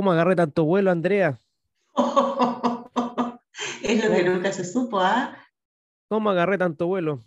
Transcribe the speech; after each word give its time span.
¿Cómo 0.00 0.12
agarré 0.12 0.34
tanto 0.34 0.64
vuelo, 0.64 0.90
Andrea? 0.90 1.38
es 3.82 4.02
lo 4.02 4.10
que 4.10 4.24
nunca 4.24 4.50
se 4.50 4.64
supo, 4.64 4.98
¿ah? 4.98 5.36
¿Cómo 6.08 6.30
agarré 6.30 6.56
tanto 6.56 6.86
vuelo? 6.86 7.22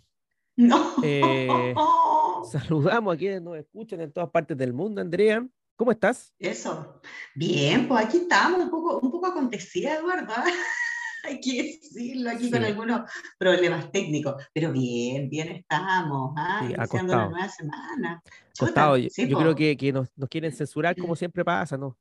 No. 0.56 0.96
Eh, 1.04 1.72
saludamos 2.50 3.14
a 3.14 3.16
quienes 3.16 3.42
nos 3.42 3.56
escuchan 3.58 4.00
en 4.00 4.12
todas 4.12 4.28
partes 4.28 4.58
del 4.58 4.72
mundo, 4.72 5.00
Andrea. 5.00 5.46
¿Cómo 5.76 5.92
estás? 5.92 6.34
Eso. 6.36 7.00
Bien, 7.36 7.86
pues 7.86 8.06
aquí 8.06 8.16
estamos, 8.16 8.58
un 8.58 8.70
poco, 8.70 8.98
un 8.98 9.12
poco 9.12 9.26
acontecida, 9.28 9.94
Eduardo. 9.94 10.32
¿ah? 10.36 10.44
Hay 11.22 11.40
que 11.40 11.78
decirlo 11.80 12.30
aquí 12.30 12.50
con 12.50 12.64
algunos 12.64 13.08
problemas 13.38 13.92
técnicos. 13.92 14.34
Pero 14.52 14.72
bien, 14.72 15.30
bien 15.30 15.46
estamos, 15.46 16.34
¿ah? 16.36 16.64
Sí, 16.66 16.74
Iniciando 16.76 17.16
la 17.16 17.28
nueva 17.28 17.48
semana. 17.48 18.22
Chuta. 18.52 18.98
Yo, 18.98 19.08
sí, 19.10 19.28
yo 19.28 19.36
po. 19.36 19.42
creo 19.44 19.54
que, 19.54 19.76
que 19.76 19.92
nos, 19.92 20.08
nos 20.16 20.28
quieren 20.28 20.50
censurar 20.50 20.96
como 20.96 21.14
siempre 21.14 21.44
pasa, 21.44 21.78
¿no? 21.78 21.96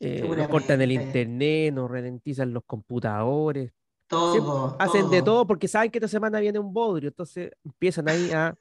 Eh, 0.00 0.22
nos 0.26 0.48
cortan 0.48 0.80
el 0.80 0.92
internet, 0.92 1.74
nos 1.74 1.90
ralentizan 1.90 2.52
los 2.52 2.64
computadores. 2.64 3.72
Siempre 4.08 4.40
Todo, 4.40 4.76
hacen 4.78 5.10
de 5.10 5.22
todo. 5.22 5.46
porque 5.46 5.68
saben 5.68 5.90
que 5.90 5.98
esta 5.98 6.08
semana 6.08 6.40
viene 6.40 6.58
un 6.58 6.72
bodrio, 6.72 7.08
entonces 7.08 7.50
empiezan 7.64 8.08
ahí 8.08 8.30
a, 8.32 8.56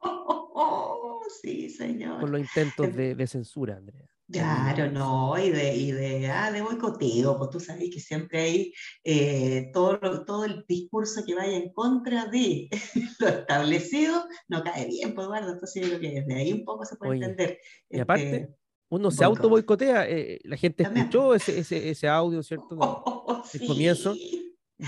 sí, 1.42 1.70
señor. 1.70 2.20
con 2.20 2.30
los 2.30 2.40
intentos 2.40 2.94
de, 2.94 3.14
de 3.14 3.26
censura, 3.26 3.76
Andrea. 3.76 4.06
Claro, 4.30 4.92
no, 4.92 5.36
y 5.38 5.50
de, 5.50 5.74
y 5.74 5.90
de, 5.90 6.28
ah, 6.28 6.52
de 6.52 6.62
boicoteo, 6.62 7.36
pues 7.36 7.50
tú 7.50 7.58
sabes 7.58 7.90
que 7.92 7.98
siempre 7.98 8.40
hay 8.40 8.72
eh, 9.02 9.70
todo, 9.72 10.24
todo 10.24 10.44
el 10.44 10.64
discurso 10.68 11.24
que 11.26 11.34
vaya 11.34 11.56
en 11.56 11.72
contra 11.72 12.26
de 12.26 12.68
lo 13.18 13.26
establecido, 13.26 14.24
no 14.46 14.62
cae 14.62 14.86
bien, 14.86 15.14
pues 15.16 15.26
Eduardo, 15.26 15.52
entonces 15.54 15.82
yo 15.82 15.88
creo 15.88 16.00
que 16.00 16.20
desde 16.20 16.34
ahí 16.34 16.52
un 16.52 16.64
poco 16.64 16.84
se 16.84 16.94
puede 16.94 17.10
Oye, 17.12 17.24
entender. 17.24 17.58
y 17.88 17.98
aparte, 17.98 18.36
este, 18.36 18.54
Uno 18.90 19.10
se 19.10 19.24
auto 19.24 19.48
boicotea, 19.48 20.08
eh, 20.08 20.40
la 20.44 20.56
gente 20.56 20.82
escuchó 20.82 21.34
ese, 21.34 21.58
ese, 21.60 21.90
ese 21.90 22.08
audio, 22.08 22.42
¿cierto? 22.42 23.42
sí. 23.44 23.58
el 23.62 23.66
comienzo. 23.68 24.14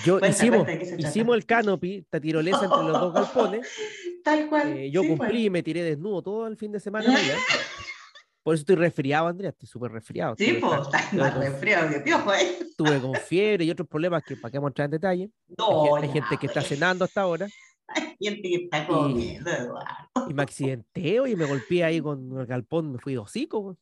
Yo 0.05 0.19
Cuenta, 0.19 0.29
hicimos, 0.29 0.67
hicimos 0.99 1.37
el 1.37 1.45
canopy, 1.47 1.97
esta 1.99 2.19
tirolesa 2.21 2.65
entre 2.65 2.79
los 2.83 2.93
dos 3.01 3.13
galpones. 3.15 3.69
Tal 4.25 4.49
cual. 4.49 4.77
eh, 4.77 4.91
yo 4.91 5.03
sí, 5.03 5.09
pues. 5.09 5.19
cumplí 5.19 5.47
y 5.47 5.51
me 5.51 5.63
tiré 5.63 5.83
desnudo 5.83 6.23
todo 6.23 6.47
el 6.47 6.57
fin 6.57 6.73
de 6.73 6.81
semana. 6.81 7.07
Por 8.43 8.55
eso 8.55 8.63
estoy 8.63 8.75
resfriado, 8.77 9.29
Andrea, 9.29 9.51
estoy 9.51 9.69
súper 9.69 9.93
resfriado. 9.93 10.35
Sí, 10.37 10.55
pues, 10.61 10.81
estás 10.81 11.13
más 11.13 11.37
resfriado 11.39 11.91
que 11.91 12.01
piojo, 12.01 12.33
¿eh? 12.35 12.57
estuve 12.61 13.01
con 13.01 13.15
fiebre 13.29 13.65
y 13.65 13.71
otros 13.71 13.87
problemas 13.87 14.25
que 14.25 14.35
para 14.37 14.51
qué 14.51 14.59
vamos 14.59 14.69
a 14.69 14.71
entrar 14.71 14.85
en 14.87 14.91
detalle. 14.91 15.31
Hay, 15.49 15.55
No, 15.59 16.13
gente 16.13 16.37
que 16.41 16.47
está 16.47 16.61
pues. 16.61 16.69
cenando 16.69 17.05
hasta 17.05 17.21
ahora 17.21 17.47
Hay 17.87 18.17
gente 18.19 18.43
que 18.49 18.55
está 18.65 18.85
comiendo, 18.87 19.49
Eduardo. 19.49 19.87
y 20.29 20.35
me 20.35 20.43
accidenté 20.43 21.21
y 21.31 21.37
me 21.37 21.45
golpeé 21.45 21.85
ahí 21.85 22.01
con 22.01 22.37
el 22.41 22.47
galpón, 22.47 22.93
me 22.93 22.99
fui 22.99 23.13
de 23.13 23.19
hocico. 23.21 23.77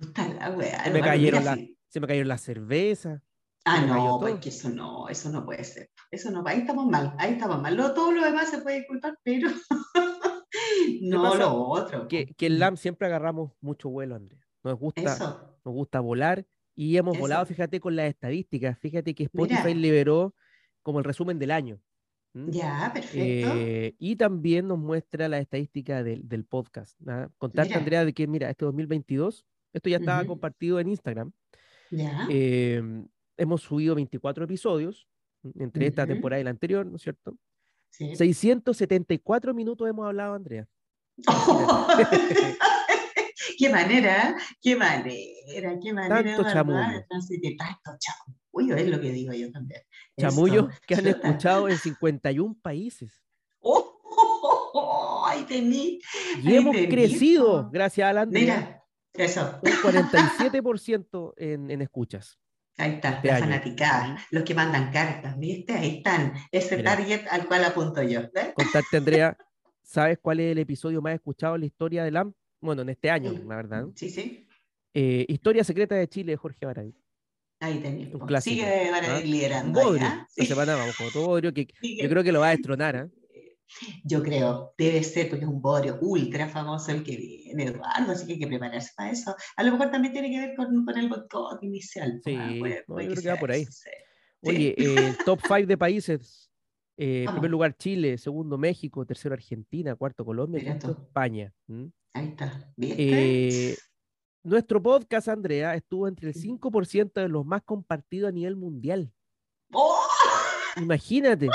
Puta 0.00 0.28
la 0.28 0.84
Se 0.84 0.90
me 0.90 1.00
cayeron 1.00 1.44
la-. 1.44 1.58
Se 1.88 2.00
me 2.00 2.06
cayó 2.06 2.24
la 2.24 2.38
cerveza. 2.38 3.22
Ah, 3.64 3.84
no, 3.84 3.94
todo. 3.94 4.20
pues 4.20 4.46
eso 4.46 4.70
no, 4.70 5.08
eso 5.08 5.30
no 5.30 5.44
puede 5.44 5.64
ser. 5.64 5.90
Eso 6.10 6.30
no, 6.30 6.42
ahí 6.46 6.60
estamos 6.60 6.86
mal, 6.86 7.14
ahí 7.18 7.32
estamos 7.32 7.60
mal. 7.60 7.76
Lo, 7.76 7.92
todo 7.92 8.10
lo 8.12 8.24
demás 8.24 8.50
se 8.50 8.58
puede 8.58 8.78
disculpar, 8.78 9.18
pero 9.22 9.50
no 11.02 11.34
lo 11.34 11.54
otro. 11.68 12.08
Que, 12.08 12.26
po. 12.28 12.34
que 12.36 12.46
en 12.46 12.58
LAM 12.58 12.76
siempre 12.76 13.06
agarramos 13.06 13.52
mucho 13.60 13.90
vuelo, 13.90 14.14
Andrea. 14.14 14.40
Nos 14.62 14.78
gusta, 14.78 15.02
Eso, 15.02 15.58
nos 15.64 15.74
gusta 15.74 16.00
volar 16.00 16.46
y 16.74 16.96
hemos 16.96 17.18
volado, 17.18 17.44
fíjate, 17.44 17.80
con 17.80 17.96
las 17.96 18.08
estadísticas. 18.08 18.78
Fíjate 18.78 19.14
que 19.14 19.28
Mira. 19.32 19.54
Spotify 19.54 19.74
liberó 19.74 20.34
como 20.82 20.98
el 20.98 21.04
resumen 21.04 21.38
del 21.38 21.50
año. 21.50 21.80
ya, 22.32 22.90
perfecto. 22.94 23.52
Eh, 23.54 23.94
y 23.98 24.16
también 24.16 24.68
nos 24.68 24.78
muestra 24.78 25.28
la 25.28 25.38
estadística 25.38 26.02
del, 26.02 26.26
del 26.28 26.44
podcast. 26.44 26.98
¿ah? 27.06 27.28
Contarte. 27.36 27.74
Andrea, 27.74 28.04
de 28.04 28.14
que, 28.14 28.26
mira, 28.26 28.48
este 28.48 28.64
2022, 28.64 29.44
esto 29.72 29.88
ya 29.88 29.98
estaba 29.98 30.24
compartido 30.24 30.80
en 30.80 30.88
Instagram. 30.88 31.32
ya, 31.90 32.26
eh, 32.30 32.82
hemos 33.36 33.62
subido 33.62 33.94
24 33.94 34.44
episodios 34.44 35.06
¿m? 35.42 35.52
entre 35.64 35.86
esta 35.86 36.06
temporada 36.06 36.40
y 36.40 36.44
la 36.44 36.50
anterior, 36.50 36.86
¿no 36.86 36.96
es 36.96 37.02
cierto? 37.02 37.36
sí. 37.90 38.14
674 38.16 39.54
minutos 39.54 39.88
hemos 39.88 40.06
hablado, 40.06 40.34
Andrea. 40.34 40.66
qué 43.58 43.68
manera, 43.70 44.30
¿eh? 44.30 44.34
qué 44.62 44.76
manera, 44.76 45.78
qué 45.82 45.92
manera, 45.92 46.36
Tanto 46.36 46.50
chamullo. 46.50 47.04
tanto 47.58 47.98
chamullo, 47.98 48.76
es 48.76 48.88
lo 48.88 49.00
que 49.00 49.12
digo 49.12 49.32
yo 49.32 49.50
también. 49.50 49.80
Chamullos 50.18 50.68
Eso, 50.70 50.80
que 50.86 50.94
han 50.94 51.04
chuta. 51.04 51.28
escuchado 51.28 51.68
en 51.68 51.78
51 51.78 52.56
países. 52.62 53.22
¡Oh! 53.60 55.24
ahí 55.26 55.44
tení. 55.44 56.00
Y 56.42 56.48
Ahí 56.48 56.56
hemos 56.56 56.74
tení, 56.74 56.88
crecido, 56.88 57.68
gracias 57.70 58.08
a 58.08 58.12
la 58.12 58.22
Andrea, 58.22 58.56
Mira, 58.56 58.79
eso. 59.24 59.58
un 59.62 59.70
47% 59.70 61.34
en, 61.36 61.70
en 61.70 61.82
escuchas. 61.82 62.38
Ahí 62.78 62.92
está, 62.94 63.10
este 63.10 63.28
la 63.28 63.38
fanaticada, 63.38 64.18
los 64.30 64.42
que 64.44 64.54
mandan 64.54 64.90
cartas, 64.90 65.38
¿viste? 65.38 65.74
Ahí 65.74 65.96
están, 65.98 66.32
ese 66.50 66.78
Mira. 66.78 66.96
target 66.96 67.26
al 67.30 67.46
cual 67.46 67.64
apunto 67.64 68.02
yo. 68.02 68.22
Contarte, 68.54 68.96
Andrea, 68.96 69.36
¿sabes 69.82 70.18
cuál 70.22 70.40
es 70.40 70.52
el 70.52 70.58
episodio 70.58 71.02
más 71.02 71.14
escuchado 71.14 71.56
en 71.56 71.60
la 71.62 71.66
historia 71.66 72.04
del 72.04 72.16
AM? 72.16 72.32
Bueno, 72.60 72.82
en 72.82 72.88
este 72.90 73.10
año, 73.10 73.32
la 73.32 73.56
verdad. 73.56 73.86
Sí, 73.94 74.08
sí, 74.08 74.46
Eh, 74.94 75.26
Historia 75.28 75.62
secreta 75.64 75.94
de 75.94 76.08
Chile 76.08 76.32
de 76.32 76.36
Jorge 76.36 76.64
Baradí. 76.64 76.94
ahí 77.60 78.10
clásico, 78.26 78.54
Sigue 78.64 78.90
van 78.90 79.04
¿ah? 79.04 79.20
liderando. 79.20 79.80
ahí, 79.80 79.86
bodrio. 79.86 80.06
¿ah? 80.06 80.26
Sí, 80.30 80.46
semana 80.46 80.74
vamos 80.76 80.96
con 80.96 81.06
otro 81.08 81.22
bodrio 81.26 81.52
que 81.52 81.68
sigue. 81.82 82.02
yo 82.02 82.08
creo 82.08 82.22
que 82.22 82.32
lo 82.32 82.40
va 82.40 82.48
a 82.48 82.50
destronar. 82.52 82.96
¿ah? 82.96 83.08
Yo 84.04 84.22
creo, 84.22 84.74
debe 84.76 85.02
ser 85.02 85.28
porque 85.30 85.44
es 85.44 85.50
un 85.50 85.60
bodrio 85.62 85.98
ultra 86.00 86.48
famoso 86.48 86.90
el 86.92 87.02
que 87.04 87.16
viene, 87.16 87.64
Eduardo, 87.64 88.12
así 88.12 88.26
que 88.26 88.32
hay 88.34 88.38
que 88.40 88.46
prepararse 88.46 88.90
para 88.96 89.10
eso. 89.10 89.34
A 89.56 89.62
lo 89.62 89.72
mejor 89.72 89.90
también 89.90 90.12
tiene 90.12 90.30
que 90.30 90.38
ver 90.38 90.56
con, 90.56 90.84
con 90.84 90.98
el 90.98 91.08
boicot 91.08 91.62
inicial. 91.62 92.20
Sí, 92.24 92.34
ah, 92.36 92.54
puede- 92.58 92.84
puede 92.84 93.06
yo 93.06 93.12
creo 93.12 93.22
que 93.22 93.28
va 93.30 93.36
por 93.36 93.50
ahí. 93.52 93.64
sí. 93.64 93.90
Oye, 94.42 94.74
eh, 94.78 95.14
top 95.24 95.40
5 95.46 95.66
de 95.66 95.76
países. 95.78 96.50
eh, 96.96 97.26
primer 97.48 97.50
lugar 97.50 97.76
Chile, 97.76 98.18
segundo 98.18 98.56
México, 98.58 99.04
tercero 99.06 99.34
Argentina, 99.34 99.94
cuarto 99.94 100.24
Colombia, 100.24 100.62
quinto. 100.62 100.90
España. 100.92 101.52
¿m? 101.68 101.90
Ahí 102.14 102.28
está, 102.28 102.72
¿viste? 102.76 103.70
Eh, 103.70 103.76
nuestro 104.42 104.82
podcast, 104.82 105.28
Andrea, 105.28 105.74
estuvo 105.74 106.08
entre 106.08 106.28
el 106.28 106.34
5% 106.34 107.20
de 107.20 107.28
los 107.28 107.44
más 107.46 107.62
compartidos 107.62 108.28
a 108.30 108.32
nivel 108.32 108.56
mundial. 108.56 109.12
¡Oh! 109.72 109.98
Imagínate. 110.76 111.48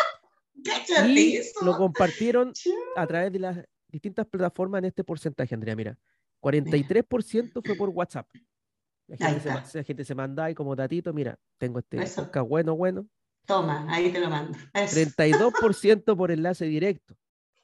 ¡Cáchate 0.87 1.11
Y 1.11 1.41
lo 1.61 1.77
compartieron 1.77 2.53
a 2.95 3.07
través 3.07 3.31
de 3.31 3.39
las 3.39 3.59
distintas 3.87 4.27
plataformas 4.27 4.79
en 4.79 4.85
este 4.85 5.03
porcentaje, 5.03 5.55
Andrea. 5.55 5.75
Mira, 5.75 5.97
43% 6.41 7.61
fue 7.65 7.75
por 7.75 7.89
WhatsApp. 7.89 8.27
La 9.07 9.17
gente, 9.17 9.41
se, 9.41 9.77
la 9.77 9.83
gente 9.83 10.03
se 10.03 10.15
manda 10.15 10.45
ahí 10.45 10.55
como 10.55 10.75
datito, 10.75 11.13
mira, 11.13 11.37
tengo 11.59 11.79
este 11.79 12.01
Eso. 12.01 12.27
bueno, 12.47 12.75
bueno. 12.75 13.07
Toma, 13.45 13.85
ahí 13.87 14.11
te 14.11 14.19
lo 14.19 14.29
mando. 14.29 14.57
Eso. 14.73 14.99
32% 14.99 16.17
por 16.17 16.31
enlace 16.31 16.65
directo, 16.65 17.15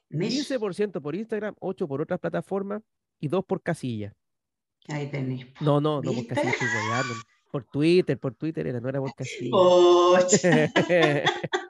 Mish, 0.09 0.47
15% 0.47 1.01
por 1.01 1.15
Instagram, 1.15 1.55
8% 1.55 1.87
por 1.87 2.01
otras 2.01 2.19
plataformas 2.19 2.83
y 3.19 3.27
2% 3.27 3.45
por 3.45 3.63
casilla. 3.63 4.13
Ahí 4.87 5.09
tenés. 5.09 5.47
No, 5.61 5.81
no, 5.81 6.01
no 6.01 6.13
por 6.13 6.27
casilla. 6.27 6.53
Por 7.51 7.65
Twitter, 7.65 8.19
por 8.19 8.35
Twitter 8.35 8.67
era, 8.67 8.79
no 8.79 8.89
era 8.89 8.99
por 8.99 9.13
casilla. 9.15 9.51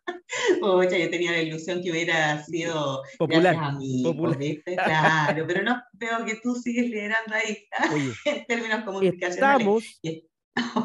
Oye, 0.89 1.03
yo 1.03 1.09
tenía 1.09 1.31
la 1.31 1.41
ilusión 1.41 1.81
que 1.81 1.91
hubiera 1.91 2.43
sido 2.43 3.01
Popular, 3.17 3.55
gracias 3.55 3.63
a 3.75 3.77
mí, 3.77 4.03
popular. 4.03 4.37
Claro, 4.65 5.45
pero 5.47 5.63
no 5.63 5.81
veo 5.93 6.25
que 6.25 6.35
tú 6.41 6.55
sigues 6.55 6.85
liderando 6.89 7.33
ahí 7.35 7.57
Oye, 7.93 8.11
en 8.25 8.45
términos 8.45 8.83
comunicacionales. 8.83 9.67
estamos 9.67 9.99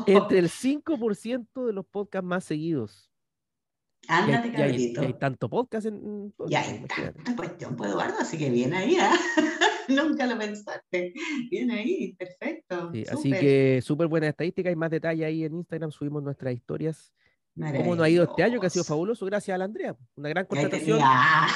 entre 0.07 0.39
el 0.39 0.49
5% 0.49 1.67
de 1.67 1.73
los 1.73 1.85
podcasts 1.87 2.27
más 2.27 2.45
seguidos. 2.45 3.11
Hay, 4.09 4.33
Ándate, 4.33 4.49
y 4.49 4.51
hay- 4.51 4.57
cabrito. 4.57 5.03
y 5.03 5.07
hay 5.07 5.15
tanto 5.15 5.49
podcast 5.51 5.87
en, 5.87 6.33
Ya 6.49 6.61
esta 6.63 7.13
cuestión, 7.37 7.75
pues 7.75 7.91
Eduardo, 7.91 8.15
así 8.21 8.39
que 8.39 8.51
viene 8.51 8.77
ahí, 8.77 8.97
¿ah? 9.01 9.17
Nunca 9.89 10.27
lo 10.27 10.39
pensaste. 10.39 11.13
Viene 11.51 11.75
ahí, 11.81 12.13
perfecto. 12.15 12.91
Sí, 12.93 13.05
así 13.11 13.31
que 13.31 13.81
súper 13.83 14.07
buena 14.07 14.29
estadística 14.29 14.71
y 14.71 14.77
más 14.77 14.91
detalle 14.91 15.25
ahí 15.25 15.45
en 15.45 15.55
Instagram. 15.57 15.91
Subimos 15.91 16.23
nuestras 16.23 16.55
historias. 16.55 17.13
¿Cómo 17.57 17.97
nos 17.97 18.05
ha 18.05 18.09
ido 18.09 18.25
este 18.25 18.43
año? 18.43 18.61
Que 18.61 18.67
ha 18.67 18.71
sido 18.71 18.85
fabuloso, 18.85 19.25
gracias 19.27 19.55
a 19.55 19.59
la 19.59 19.65
Andrea. 19.65 19.97
Una 20.17 20.29
gran 20.29 20.47
contratación. 20.47 21.01
¿ah? 21.03 21.47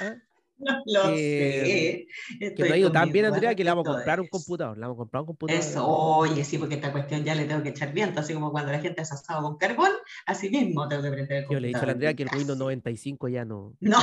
No 0.62 0.82
lo 0.84 1.14
Eh, 1.16 2.06
sé. 2.38 2.54
Que 2.54 2.62
nos 2.64 2.70
ha 2.72 2.76
ido 2.76 2.92
tan 2.92 3.10
bien, 3.10 3.24
Andrea, 3.24 3.54
que 3.54 3.64
le 3.64 3.70
vamos 3.70 3.88
a 3.88 3.92
comprar 3.92 4.20
un 4.20 4.26
computador. 4.28 4.76
Le 4.76 4.82
vamos 4.82 4.96
a 4.96 4.98
comprar 4.98 5.22
un 5.22 5.26
computador. 5.28 5.58
Eso, 5.58 5.86
oye, 5.88 6.44
sí, 6.44 6.58
porque 6.58 6.74
esta 6.74 6.92
cuestión 6.92 7.24
ya 7.24 7.34
le 7.34 7.46
tengo 7.46 7.62
que 7.62 7.70
echar 7.70 7.94
viento, 7.94 8.20
así 8.20 8.34
como 8.34 8.52
cuando 8.52 8.70
la 8.70 8.78
gente 8.78 9.00
hace 9.00 9.14
asado 9.14 9.40
con 9.42 9.56
carbón, 9.56 9.90
así 10.26 10.50
mismo 10.50 10.86
tengo 10.86 11.02
que 11.02 11.12
prender 11.12 11.44
el 11.44 11.48
Yo 11.48 11.58
le 11.60 11.68
he 11.68 11.68
dicho 11.68 11.78
a 11.78 11.86
la 11.86 11.92
computador, 11.94 11.94
Andrea 11.94 12.14
que 12.14 12.22
el. 12.24 12.28
Windows 12.36 12.58
95 12.58 13.28
ya 13.28 13.44
no, 13.46 13.74
No, 13.80 13.98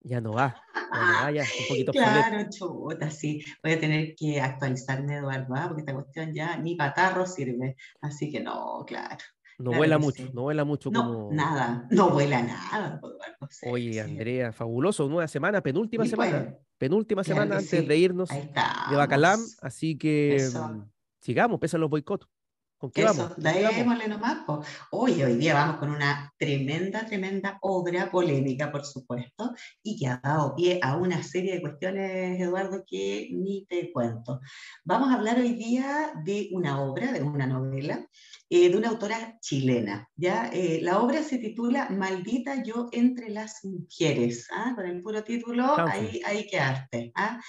ya 0.00 0.20
no 0.20 0.32
va. 0.32 0.60
Ya 0.74 1.00
no 1.00 1.12
va, 1.24 1.30
ya 1.30 1.42
es 1.42 1.60
un 1.60 1.68
poquito 1.68 1.92
claro, 1.92 2.48
chuta, 2.50 3.10
sí. 3.10 3.40
Voy 3.62 3.72
a 3.74 3.78
tener 3.80 4.16
que 4.16 4.40
actualizarme, 4.40 5.18
Eduardo, 5.18 5.54
¿ah? 5.54 5.64
porque 5.68 5.82
esta 5.82 5.94
cuestión 5.94 6.34
ya 6.34 6.56
ni 6.56 6.74
patarro 6.74 7.24
sirve. 7.24 7.76
Así 8.00 8.32
que 8.32 8.40
no, 8.40 8.84
claro. 8.84 9.18
No 9.58 9.70
Claro 9.70 9.76
vuela 9.78 9.98
mucho, 9.98 10.22
sí. 10.22 10.30
no 10.34 10.42
vuela 10.42 10.64
mucho 10.64 10.90
No, 10.90 11.02
como. 11.04 11.32
nada, 11.32 11.86
no 11.90 12.10
vuela 12.10 12.42
nada, 12.42 13.00
Oye, 13.70 13.92
sí. 13.94 13.98
Andrea, 14.00 14.52
fabuloso, 14.52 15.08
nueva 15.08 15.28
semana, 15.28 15.62
penúltima 15.62 16.04
Y 16.04 16.08
semana. 16.08 16.54
penúltima 16.78 17.22
claro 17.24 17.40
semana 17.40 17.56
antes 17.58 17.70
sí. 17.80 17.86
de 17.86 17.96
irnos 17.96 18.28
de 18.28 18.96
Bacalam, 18.96 19.40
así 19.62 19.96
que 19.96 20.36
Eso. 20.36 20.68
mm, 20.68 20.90
sigamos, 21.20 21.58
pese 21.58 21.76
a 21.76 21.78
los 21.78 21.88
boicots. 21.90 22.28
¿Con 22.78 22.90
qué 22.90 23.04
Eso, 23.04 23.14
vamos? 23.14 23.36
démosle 23.38 24.06
nomás. 24.06 24.44
Oye, 24.90 25.24
hoy 25.24 25.36
día 25.36 25.54
vamos 25.54 25.78
con 25.78 25.90
una 25.90 26.30
tremenda, 26.36 27.06
tremenda 27.06 27.58
obra 27.62 28.10
polémica, 28.10 28.70
por 28.70 28.84
supuesto, 28.84 29.54
y 29.82 29.98
que 29.98 30.08
ha 30.08 30.20
dado 30.22 30.54
pie 30.54 30.78
a 30.82 30.96
una 30.96 31.22
serie 31.22 31.54
de 31.54 31.60
cuestiones, 31.62 32.38
Eduardo, 32.38 32.84
que 32.86 33.30
ni 33.32 33.64
te 33.64 33.90
cuento. 33.92 34.40
Vamos 34.84 35.10
a 35.10 35.14
hablar 35.14 35.38
hoy 35.38 35.54
día 35.54 36.12
de 36.22 36.50
una 36.52 36.82
obra, 36.82 37.12
de 37.12 37.22
una 37.22 37.46
novela, 37.46 38.06
eh, 38.50 38.68
de 38.68 38.76
una 38.76 38.90
autora 38.90 39.38
chilena. 39.40 40.08
¿ya? 40.14 40.50
Eh, 40.52 40.80
la 40.82 41.00
obra 41.00 41.22
se 41.22 41.38
titula 41.38 41.88
Maldita 41.88 42.62
yo 42.62 42.88
entre 42.92 43.30
las 43.30 43.64
mujeres. 43.64 44.48
¿ah? 44.52 44.74
Con 44.76 44.86
el 44.86 45.00
puro 45.00 45.24
título, 45.24 45.76
Chanfle. 45.76 45.92
ahí, 45.98 46.22
ahí 46.26 46.46
quedaste. 46.46 47.10
¿ah? 47.14 47.40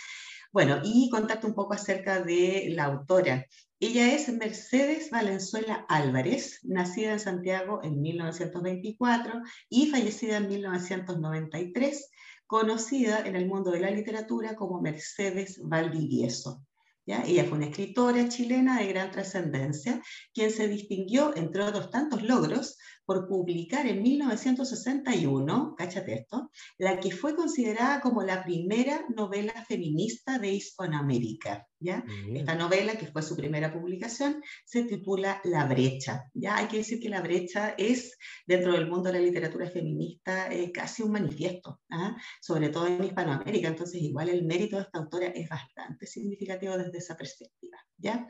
Bueno, 0.54 0.80
y 0.84 1.10
contarte 1.10 1.46
un 1.46 1.54
poco 1.54 1.74
acerca 1.74 2.22
de 2.22 2.70
la 2.70 2.86
autora. 2.86 3.46
Ella 3.80 4.14
es 4.14 4.30
Mercedes 4.30 5.12
Valenzuela 5.12 5.86
Álvarez, 5.90 6.62
nacida 6.64 7.14
en 7.14 7.20
Santiago 7.20 7.82
en 7.84 8.02
1924 8.02 9.42
y 9.70 9.88
fallecida 9.88 10.38
en 10.38 10.48
1993, 10.48 12.10
conocida 12.48 13.28
en 13.28 13.36
el 13.36 13.48
mundo 13.48 13.72
de 13.72 13.82
la 13.82 13.92
literatura 13.92 14.56
como 14.56 14.82
Mercedes 14.82 15.60
Valdivieso. 15.62 16.66
¿ya? 17.06 17.24
Ella 17.24 17.44
fue 17.44 17.58
una 17.58 17.68
escritora 17.68 18.30
chilena 18.30 18.80
de 18.80 18.88
gran 18.88 19.12
trascendencia, 19.12 20.02
quien 20.34 20.50
se 20.50 20.68
distinguió, 20.68 21.36
entre 21.36 21.64
otros 21.64 21.92
tantos 21.92 22.24
logros, 22.24 22.78
por 23.08 23.26
publicar 23.26 23.88
en 23.88 24.04
1961, 24.04 25.76
cáchate 25.78 26.14
esto, 26.14 26.52
la 26.78 27.00
que 27.00 27.12
fue 27.12 27.38
considerada 27.38 28.02
como 28.02 28.22
la 28.22 28.44
primera 28.44 29.06
novela 29.16 29.54
feminista 29.66 30.38
de 30.40 30.52
Hispanoamérica. 30.52 31.66
¿ya? 31.80 32.04
Esta 32.34 32.56
novela, 32.56 32.98
que 32.98 33.08
fue 33.08 33.22
su 33.24 33.38
primera 33.38 33.72
publicación, 33.72 34.44
se 34.66 34.84
titula 34.84 35.40
La 35.46 35.64
brecha. 35.64 36.30
¿ya? 36.34 36.58
Hay 36.58 36.68
que 36.68 36.80
decir 36.80 37.00
que 37.00 37.08
La 37.08 37.22
brecha 37.22 37.76
es, 37.78 38.18
dentro 38.46 38.74
del 38.74 38.90
mundo 38.90 39.10
de 39.10 39.20
la 39.20 39.26
literatura 39.26 39.70
feminista, 39.70 40.52
eh, 40.52 40.70
casi 40.74 41.02
un 41.02 41.14
manifiesto, 41.14 41.80
¿ah? 41.90 42.18
sobre 42.42 42.68
todo 42.68 42.88
en 42.88 43.06
Hispanoamérica. 43.06 43.70
Entonces, 43.70 44.02
igual 44.02 44.28
el 44.28 44.44
mérito 44.44 44.76
de 44.76 44.82
esta 44.82 45.00
autora 45.00 45.28
es 45.28 45.48
bastante 45.48 46.06
significativo 46.08 46.78
desde 46.78 46.98
esa 46.98 47.16
perspectiva. 47.16 47.78
¿ya? 47.98 48.28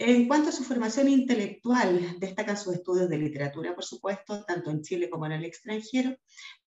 En 0.00 0.28
cuanto 0.28 0.50
a 0.50 0.52
su 0.52 0.62
formación 0.62 1.08
intelectual, 1.08 2.18
destacan 2.20 2.56
sus 2.56 2.74
estudios 2.74 3.08
de 3.08 3.18
literatura, 3.18 3.74
por 3.74 3.84
supuesto, 3.84 4.44
tanto 4.44 4.70
en 4.70 4.82
Chile 4.82 5.10
como 5.10 5.26
en 5.26 5.32
el 5.32 5.44
extranjero, 5.44 6.16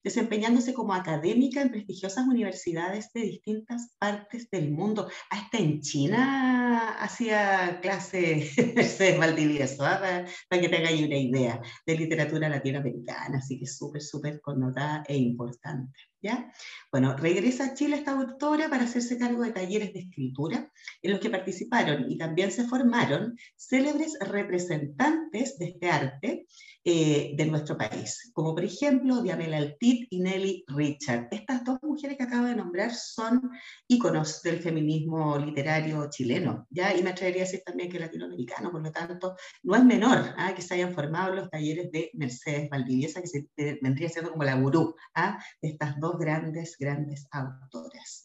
desempeñándose 0.04 0.74
como 0.74 0.96
académica 0.96 1.62
en 1.62 1.70
prestigiosas 1.70 2.26
universidades 2.26 3.14
de 3.14 3.22
distintas 3.22 3.96
partes 4.00 4.50
del 4.50 4.72
mundo. 4.72 5.08
Hasta 5.30 5.60
en 5.60 5.82
China 5.82 6.96
hacía 7.00 7.80
clase 7.82 8.50
Mercedes 8.76 9.20
Valdivieso, 9.20 9.86
¿ah? 9.86 10.26
para, 10.50 10.62
que 10.62 10.70
tengáis 10.70 11.06
una 11.06 11.18
idea, 11.18 11.62
de 11.86 11.96
literatura 11.96 12.50
latinoamericana, 12.50 13.38
así 13.38 13.60
que 13.60 13.68
súper, 13.68 14.02
súper 14.02 14.42
connotada 14.42 15.04
e 15.08 15.16
importante. 15.16 16.11
¿Ya? 16.22 16.54
Bueno, 16.92 17.18
regresa 17.18 17.66
a 17.66 17.74
Chile 17.74 17.96
esta 17.96 18.12
autora 18.12 18.70
para 18.70 18.84
hacerse 18.84 19.18
cargo 19.18 19.44
de 19.44 19.52
talleres 19.52 19.92
de 19.94 20.02
escritura 20.02 20.72
en 21.02 21.12
los 21.12 21.20
que 21.20 21.32
participaron 21.32 22.12
y 22.12 22.18
también 22.18 22.52
se 22.52 22.68
formaron 22.68 23.36
célebres 23.58 24.18
representantes 24.20 25.58
de 25.58 25.66
este 25.66 25.90
arte 25.90 26.46
eh, 26.84 27.34
de 27.38 27.46
nuestro 27.46 27.78
país, 27.78 28.32
como 28.34 28.56
por 28.56 28.64
ejemplo 28.64 29.22
Diamela 29.22 29.58
Altit 29.58 30.08
y 30.10 30.20
Nelly 30.20 30.66
Richard. 30.68 31.28
Estas 31.30 31.64
dos 31.64 31.78
mujeres 31.84 32.18
que 32.18 32.24
acabo 32.24 32.48
de 32.48 32.56
nombrar 32.56 32.92
son 32.96 33.52
íconos 33.88 34.42
del 34.42 34.62
feminismo 34.62 35.38
literario 35.38 36.10
chileno, 36.10 36.66
¿ya? 36.72 36.98
y 36.98 37.04
me 37.04 37.12
atrevería 37.12 37.44
a 37.44 37.46
decir 37.46 37.62
también 37.64 37.88
que 37.88 38.00
latinoamericano, 38.00 38.72
por 38.72 38.82
lo 38.82 38.92
tanto, 38.92 39.36
no 39.62 39.76
es 39.76 39.86
menor 39.86 40.34
¿ah? 40.38 40.56
que 40.56 40.64
se 40.64 40.74
hayan 40.74 40.96
formado 40.96 41.36
los 41.36 41.52
talleres 41.52 41.92
de 41.92 42.10
Mercedes 42.16 42.68
Valdiviesa, 42.68 43.22
que 43.22 43.28
se, 43.28 43.48
eh, 43.58 43.78
vendría 43.80 44.10
siendo 44.10 44.32
como 44.32 44.44
la 44.44 44.56
gurú 44.56 44.96
¿ah? 45.14 45.38
de 45.62 45.70
estas 45.70 46.00
dos 46.00 46.11
grandes, 46.18 46.78
grandes 46.78 47.28
autoras. 47.32 48.24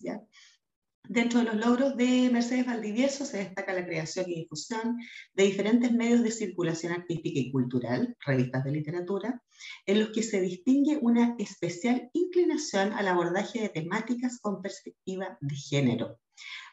Dentro 1.09 1.39
de 1.39 1.45
los 1.45 1.57
logros 1.57 1.97
de 1.97 2.29
Mercedes 2.33 2.67
Valdivieso 2.67 3.25
se 3.25 3.39
destaca 3.39 3.73
la 3.73 3.87
creación 3.87 4.29
y 4.29 4.41
difusión 4.41 4.99
de 5.35 5.45
diferentes 5.45 5.93
medios 5.93 6.23
de 6.25 6.33
circulación 6.33 6.93
artística 6.93 7.39
y 7.39 7.53
cultural, 7.53 8.17
revistas 8.27 8.65
de 8.65 8.73
literatura, 8.73 9.41
en 9.87 10.01
los 10.01 10.09
que 10.11 10.25
se 10.25 10.41
distingue 10.41 10.99
una 11.01 11.37
especial 11.39 12.11
inclinación 12.13 12.93
al 12.93 13.07
abordaje 13.07 13.61
de 13.61 13.69
temáticas 13.69 14.41
con 14.41 14.61
perspectiva 14.61 15.39
de 15.41 15.55
género. 15.55 16.19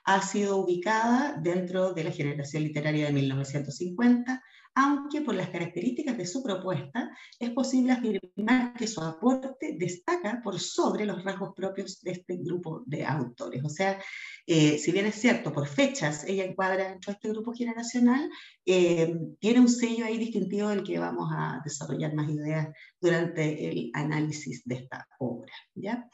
Ha 0.03 0.21
sido 0.23 0.57
ubicada 0.57 1.39
dentro 1.41 1.93
de 1.93 2.03
la 2.03 2.11
generación 2.11 2.63
literaria 2.63 3.05
de 3.05 3.13
1950, 3.13 4.43
aunque 4.75 5.21
por 5.21 5.35
las 5.35 5.49
características 5.49 6.17
de 6.17 6.25
su 6.25 6.41
propuesta 6.41 7.15
es 7.39 7.51
posible 7.51 7.93
afirmar 7.93 8.73
que 8.73 8.87
su 8.87 9.01
aporte 9.01 9.75
destaca 9.77 10.41
por 10.43 10.59
sobre 10.59 11.05
los 11.05 11.23
rasgos 11.23 11.53
propios 11.55 12.01
de 12.01 12.11
este 12.11 12.37
grupo 12.37 12.83
de 12.85 13.05
autores. 13.05 13.63
O 13.63 13.69
sea, 13.69 14.01
eh, 14.47 14.77
si 14.77 14.91
bien 14.91 15.05
es 15.05 15.15
cierto, 15.15 15.53
por 15.53 15.67
fechas 15.67 16.23
ella 16.25 16.45
encuadra 16.45 16.89
dentro 16.89 17.11
de 17.11 17.15
este 17.15 17.29
grupo 17.29 17.53
generacional, 17.53 18.29
eh, 18.65 19.15
tiene 19.39 19.59
un 19.59 19.69
sello 19.69 20.05
ahí 20.05 20.17
distintivo 20.17 20.69
del 20.69 20.83
que 20.83 20.99
vamos 20.99 21.29
a 21.31 21.61
desarrollar 21.63 22.13
más 22.13 22.29
ideas 22.29 22.69
durante 22.99 23.69
el 23.69 23.91
análisis 23.93 24.63
de 24.65 24.75
esta 24.75 25.07
obra. 25.19 25.53
¿ya? 25.75 26.09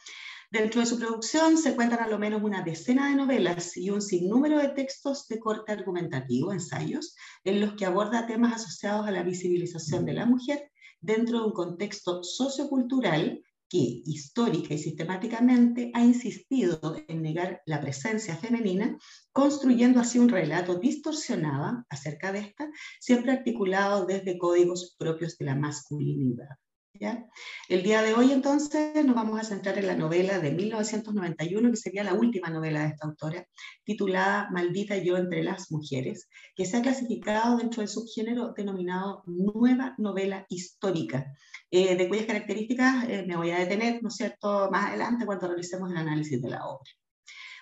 Dentro 0.52 0.82
de 0.82 0.88
su 0.88 0.98
producción 0.98 1.60
se 1.60 1.76
cuentan 1.76 2.00
a 2.00 2.08
lo 2.08 2.18
menos 2.18 2.42
una 2.42 2.64
decena 2.64 3.10
de 3.10 3.16
novelas 3.16 3.78
y 3.78 3.92
un 3.92 4.02
sinnúmero 4.02 4.58
de 4.58 4.70
textos 4.70 5.28
de 5.28 5.40
corte 5.40 5.72
argumentativo, 5.72 6.52
ensayos, 6.52 7.16
en 7.44 7.62
los 7.62 7.74
que 7.74 7.86
aborda 7.86 8.26
temas 8.26 8.56
asociados 8.56 9.08
a 9.08 9.12
la 9.12 9.22
visibilización 9.22 10.06
de 10.06 10.14
la 10.14 10.26
mujer 10.26 10.72
dentro 11.02 11.40
de 11.40 11.46
un 11.46 11.54
contexto 11.54 12.24
sociocultural 12.24 13.44
que 13.70 13.78
histórica 13.78 14.74
y 14.74 14.80
sistemáticamente 14.80 15.92
ha 15.94 16.04
insistido 16.04 16.96
en 17.08 17.22
negar 17.22 17.62
la 17.68 17.80
presencia 17.80 18.36
femenina, 18.36 18.98
construyendo 19.32 20.00
así 20.00 20.18
un 20.18 20.30
relato 20.30 20.80
distorsionado 20.80 21.86
acerca 21.90 22.32
de 22.32 22.40
esta, 22.40 22.72
siempre 23.00 23.34
articulado 23.34 24.08
desde 24.08 24.40
códigos 24.40 24.96
propios 24.98 25.38
de 25.38 25.46
la 25.46 25.56
masculinidad. 25.56 26.58
¿Ya? 27.00 27.26
El 27.70 27.82
día 27.82 28.02
de 28.02 28.14
hoy 28.14 28.34
entonces 28.34 28.94
nos 29.06 29.16
vamos 29.16 29.40
a 29.40 29.46
centrar 29.46 29.78
en 29.78 29.88
la 29.88 29.96
novela 29.96 30.40
de 30.40 30.52
1991, 30.52 31.72
que 31.72 31.78
sería 31.78 32.04
la 32.04 32.14
última 32.14 32.50
novela 32.50 32.82
de 32.82 32.88
esta 32.90 33.08
autora, 33.08 33.48
titulada 33.86 34.50
Maldita 34.52 34.98
yo 34.98 35.16
entre 35.16 35.42
las 35.42 35.72
mujeres, 35.72 36.28
que 36.54 36.66
se 36.66 36.76
ha 36.76 36.82
clasificado 36.82 37.56
dentro 37.56 37.82
del 37.82 37.88
subgénero 37.88 38.52
denominado 38.52 39.24
Nueva 39.28 39.96
Novela 39.98 40.46
Histórica, 40.50 41.34
eh, 41.72 41.96
de 41.96 42.10
cuyas 42.10 42.26
características 42.26 43.08
eh, 43.08 43.24
me 43.26 43.38
voy 43.38 43.52
a 43.52 43.60
detener, 43.60 44.04
¿no 44.04 44.10
es 44.10 44.16
cierto?, 44.16 44.70
más 44.70 44.90
adelante 44.90 45.26
cuando 45.26 45.48
realicemos 45.48 45.90
el 45.92 45.98
análisis 45.98 46.42
de 46.42 46.50
la 46.50 46.68
obra. 46.68 46.92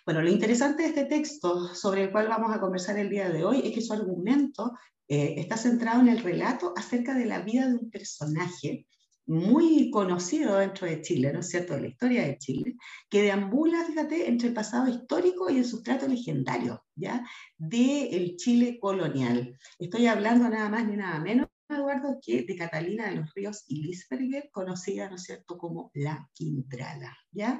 Bueno, 0.03 0.21
lo 0.23 0.31
interesante 0.31 0.81
de 0.81 0.89
este 0.89 1.05
texto 1.05 1.75
sobre 1.75 2.05
el 2.05 2.11
cual 2.11 2.27
vamos 2.27 2.55
a 2.55 2.59
conversar 2.59 2.97
el 2.97 3.11
día 3.11 3.29
de 3.29 3.43
hoy 3.43 3.61
es 3.63 3.71
que 3.75 3.81
su 3.81 3.93
argumento 3.93 4.71
eh, 5.07 5.35
está 5.37 5.57
centrado 5.57 6.01
en 6.01 6.09
el 6.09 6.23
relato 6.23 6.73
acerca 6.75 7.13
de 7.13 7.25
la 7.25 7.41
vida 7.41 7.67
de 7.67 7.75
un 7.75 7.91
personaje 7.91 8.87
muy 9.27 9.91
conocido 9.91 10.57
dentro 10.57 10.87
de 10.87 11.01
Chile, 11.01 11.31
¿no 11.33 11.41
es 11.41 11.49
cierto?, 11.49 11.73
de 11.75 11.81
la 11.81 11.87
historia 11.87 12.23
de 12.25 12.37
Chile, 12.37 12.75
que 13.09 13.23
deambula, 13.23 13.83
fíjate, 13.85 14.27
entre 14.27 14.47
el 14.49 14.53
pasado 14.53 14.87
histórico 14.89 15.49
y 15.49 15.57
el 15.57 15.65
sustrato 15.65 16.07
legendario, 16.07 16.83
¿ya?, 16.95 17.25
del 17.57 18.07
el 18.13 18.35
Chile 18.37 18.79
colonial. 18.79 19.57
Estoy 19.79 20.07
hablando 20.07 20.49
nada 20.49 20.69
más 20.69 20.87
ni 20.87 20.95
nada 20.97 21.19
menos, 21.19 21.47
Eduardo, 21.69 22.17
que 22.25 22.43
de 22.43 22.55
Catalina 22.55 23.09
de 23.09 23.17
los 23.17 23.33
Ríos 23.33 23.65
y 23.67 23.83
Lisberger, 23.83 24.49
conocida, 24.53 25.09
¿no 25.09 25.17
es 25.17 25.23
cierto?, 25.23 25.57
como 25.57 25.91
la 25.93 26.29
Quintrala, 26.33 27.17
¿ya?, 27.31 27.59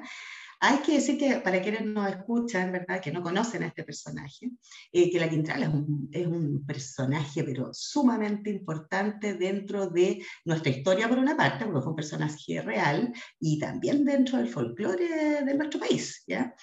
hay 0.60 0.78
que 0.78 0.94
decir 0.94 1.18
que 1.18 1.36
para 1.36 1.62
quienes 1.62 1.84
nos 1.84 2.08
escuchan, 2.08 2.72
¿verdad? 2.72 3.00
que 3.00 3.12
no 3.12 3.22
conocen 3.22 3.62
a 3.62 3.68
este 3.68 3.84
personaje, 3.84 4.50
eh, 4.92 5.10
que 5.10 5.20
la 5.20 5.28
Quintrala 5.28 5.66
es 5.66 5.72
un, 5.72 6.08
es 6.12 6.26
un, 6.26 6.66
personaje 6.66 7.44
pero 7.44 7.70
sumamente 7.72 8.50
importante 8.50 9.34
dentro 9.34 9.88
de 9.88 10.24
nuestra 10.44 10.70
historia 10.70 11.08
por 11.08 11.18
una 11.18 11.36
parte, 11.36 11.64
porque 11.64 11.80
fue 11.80 11.90
un 11.90 11.96
personaje 11.96 12.60
real, 12.62 13.12
y 13.40 13.58
también 13.58 14.04
dentro 14.04 14.38
del 14.38 14.48
folclore 14.48 15.44
de 15.44 15.54
nuestro 15.54 15.80
país. 15.80 16.24
¿ya? 16.26 16.54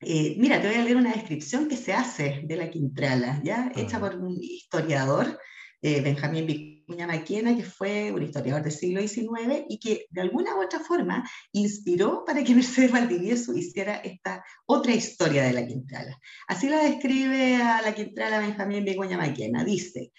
Eh, 0.00 0.36
mira, 0.38 0.60
te 0.60 0.68
voy 0.68 0.76
a 0.76 0.84
leer 0.84 0.96
una 0.96 1.12
descripción 1.12 1.68
que 1.68 1.76
se 1.76 1.92
hace 1.92 2.42
de 2.44 2.56
la 2.56 2.70
Quintrala, 2.70 3.40
¿ya? 3.42 3.72
hecha 3.74 3.98
por 3.98 4.16
un 4.16 4.36
historiador 4.40 5.38
eh, 5.82 6.00
Benjamín 6.00 6.46
Vicuña 6.86 7.06
Maquena, 7.06 7.56
que 7.56 7.62
fue 7.62 8.12
un 8.12 8.22
historiador 8.22 8.62
del 8.62 8.72
siglo 8.72 9.00
XIX 9.00 9.64
y 9.68 9.78
que 9.78 10.06
de 10.10 10.20
alguna 10.20 10.54
u 10.54 10.62
otra 10.62 10.80
forma 10.80 11.28
inspiró 11.52 12.24
para 12.26 12.44
que 12.44 12.54
Mercedes 12.54 12.92
Valdivieso 12.92 13.54
hiciera 13.54 13.96
esta 13.96 14.44
otra 14.66 14.92
historia 14.92 15.44
de 15.44 15.54
la 15.54 15.66
Quintrala. 15.66 16.18
Así 16.46 16.68
la 16.68 16.82
describe 16.82 17.56
a 17.56 17.80
la 17.80 17.94
Quintrala 17.94 18.40
Benjamín 18.40 18.84
Vicuña 18.84 19.16
Maquena. 19.16 19.64
Dice, 19.64 20.12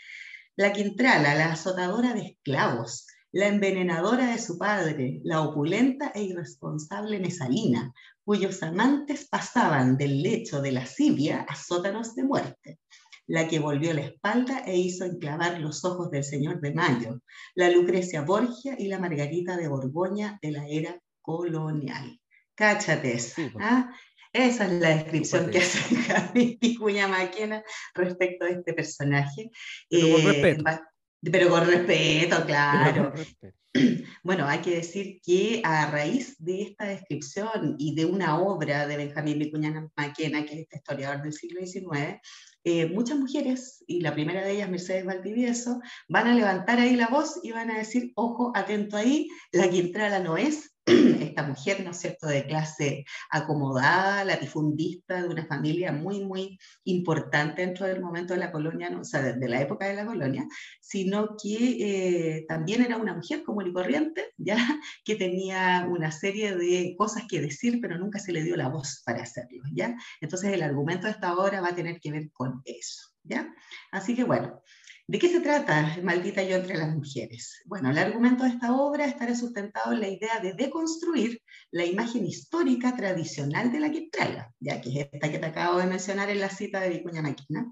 la 0.55 0.73
Quintrala, 0.73 1.35
la 1.35 1.51
azotadora 1.51 2.13
de 2.13 2.21
esclavos, 2.21 3.05
la 3.31 3.47
envenenadora 3.47 4.31
de 4.31 4.39
su 4.39 4.57
padre, 4.57 5.19
la 5.23 5.41
opulenta 5.41 6.11
e 6.15 6.23
irresponsable 6.23 7.19
Mesalina, 7.19 7.93
cuyos 8.23 8.63
amantes 8.63 9.27
pasaban 9.27 9.97
del 9.97 10.23
lecho 10.23 10.61
de 10.61 10.71
lascivia 10.71 11.45
a 11.47 11.55
sótanos 11.55 12.15
de 12.15 12.23
muerte 12.23 12.79
la 13.27 13.47
que 13.47 13.59
volvió 13.59 13.93
la 13.93 14.01
espalda 14.01 14.59
e 14.65 14.77
hizo 14.77 15.05
enclavar 15.05 15.59
los 15.59 15.83
ojos 15.83 16.11
del 16.11 16.23
señor 16.23 16.61
de 16.61 16.73
Mayo, 16.73 17.21
la 17.55 17.69
Lucrecia 17.69 18.21
Borgia 18.21 18.75
y 18.77 18.87
la 18.87 18.99
Margarita 18.99 19.57
de 19.57 19.67
Borgoña 19.67 20.37
de 20.41 20.51
la 20.51 20.67
era 20.67 20.99
colonial. 21.21 22.19
Cáchates. 22.55 23.35
¿ah? 23.59 23.91
Esa 24.31 24.65
es 24.65 24.71
la 24.73 24.89
descripción 24.89 25.49
que 25.49 25.59
hace 25.59 25.95
Javi 26.07 26.57
Picuña 26.57 27.07
Maquena 27.07 27.63
respecto 27.93 28.45
a 28.45 28.49
este 28.49 28.73
personaje. 28.73 29.49
Pero 29.89 30.11
con 30.11 30.21
eh, 30.21 30.25
respeto. 30.25 30.63
Pero 31.21 31.49
con 31.49 31.67
respeto, 31.67 32.45
claro. 32.45 33.13
Bueno, 34.23 34.47
hay 34.47 34.59
que 34.59 34.77
decir 34.77 35.19
que 35.21 35.61
a 35.65 35.91
raíz 35.91 36.37
de 36.39 36.61
esta 36.61 36.85
descripción 36.85 37.75
y 37.77 37.93
de 37.93 38.05
una 38.05 38.39
obra 38.39 38.87
de 38.87 38.95
Benjamín 38.95 39.37
Vicuña 39.37 39.89
Maquena, 39.97 40.45
que 40.45 40.53
es 40.53 40.59
este 40.61 40.77
historiador 40.77 41.21
del 41.21 41.33
siglo 41.33 41.59
XIX, 41.59 42.21
eh, 42.65 42.87
muchas 42.87 43.17
mujeres, 43.17 43.83
y 43.87 44.01
la 44.01 44.13
primera 44.13 44.43
de 44.43 44.51
ellas, 44.51 44.69
Mercedes 44.69 45.05
Valdivieso, 45.05 45.79
van 46.09 46.27
a 46.27 46.35
levantar 46.35 46.79
ahí 46.79 46.95
la 46.95 47.07
voz 47.07 47.39
y 47.43 47.51
van 47.51 47.71
a 47.71 47.77
decir, 47.77 48.11
ojo, 48.15 48.51
atento 48.55 48.97
ahí, 48.97 49.29
la 49.51 49.69
Quintrala 49.69 50.19
no 50.19 50.35
es 50.35 50.74
esta 51.19 51.43
mujer, 51.43 51.83
¿no 51.83 51.91
es 51.91 51.97
cierto?, 51.97 52.27
de 52.27 52.45
clase 52.45 53.05
acomodada, 53.31 54.23
latifundista, 54.23 55.21
de 55.21 55.29
una 55.29 55.45
familia 55.45 55.91
muy, 55.91 56.23
muy 56.23 56.59
importante 56.83 57.65
dentro 57.65 57.87
del 57.87 58.01
momento 58.01 58.33
de 58.33 58.39
la 58.39 58.51
colonia, 58.51 58.89
¿no? 58.89 59.01
o 59.01 59.03
sea, 59.03 59.21
de, 59.21 59.49
la 59.49 59.61
época 59.61 59.87
de 59.87 59.95
la 59.95 60.05
colonia, 60.05 60.45
sino 60.79 61.35
que 61.41 62.37
eh, 62.37 62.45
también 62.47 62.83
era 62.83 62.97
una 62.97 63.15
mujer 63.15 63.43
común 63.43 63.67
y 63.67 63.73
corriente, 63.73 64.33
¿ya?, 64.37 64.57
que 65.03 65.15
tenía 65.15 65.87
una 65.89 66.11
serie 66.11 66.55
de 66.55 66.95
cosas 66.97 67.23
que 67.27 67.41
decir, 67.41 67.79
pero 67.81 67.97
nunca 67.97 68.19
se 68.19 68.31
le 68.31 68.43
dio 68.43 68.55
la 68.55 68.69
voz 68.69 69.01
para 69.05 69.23
hacerlo, 69.23 69.63
¿ya? 69.73 69.95
Entonces 70.21 70.53
el 70.53 70.61
argumento 70.61 71.07
de 71.07 71.13
esta 71.13 71.35
obra 71.35 71.61
va 71.61 71.69
a 71.69 71.75
tener 71.75 71.99
que 71.99 72.11
ver 72.11 72.31
con 72.31 72.61
eso, 72.65 73.11
¿ya? 73.23 73.51
Así 73.91 74.15
que 74.15 74.23
bueno, 74.23 74.61
¿De 75.07 75.19
qué 75.19 75.29
se 75.29 75.39
trata 75.39 75.97
Maldita 76.01 76.41
yo 76.41 76.55
entre 76.55 76.77
las 76.77 76.95
mujeres? 76.95 77.61
Bueno, 77.65 77.91
el 77.91 77.97
argumento 77.99 78.43
de 78.43 78.49
esta 78.49 78.75
obra 78.75 79.05
estará 79.05 79.35
sustentado 79.35 79.93
en 79.93 79.99
la 79.99 80.07
idea 80.07 80.39
de 80.39 80.53
deconstruir 80.53 81.43
la 81.69 81.85
imagen 81.85 82.25
histórica 82.25 82.95
tradicional 82.95 83.71
de 83.71 83.79
la 83.81 83.91
Quitrala, 83.91 84.51
ya 84.59 84.81
que 84.81 84.89
es 84.89 85.09
esta 85.11 85.31
que 85.31 85.37
te 85.37 85.45
acabo 85.45 85.77
de 85.77 85.85
mencionar 85.85 86.31
en 86.31 86.39
la 86.39 86.49
cita 86.49 86.79
de 86.79 86.89
Vicuña 86.89 87.21
Maquina, 87.21 87.71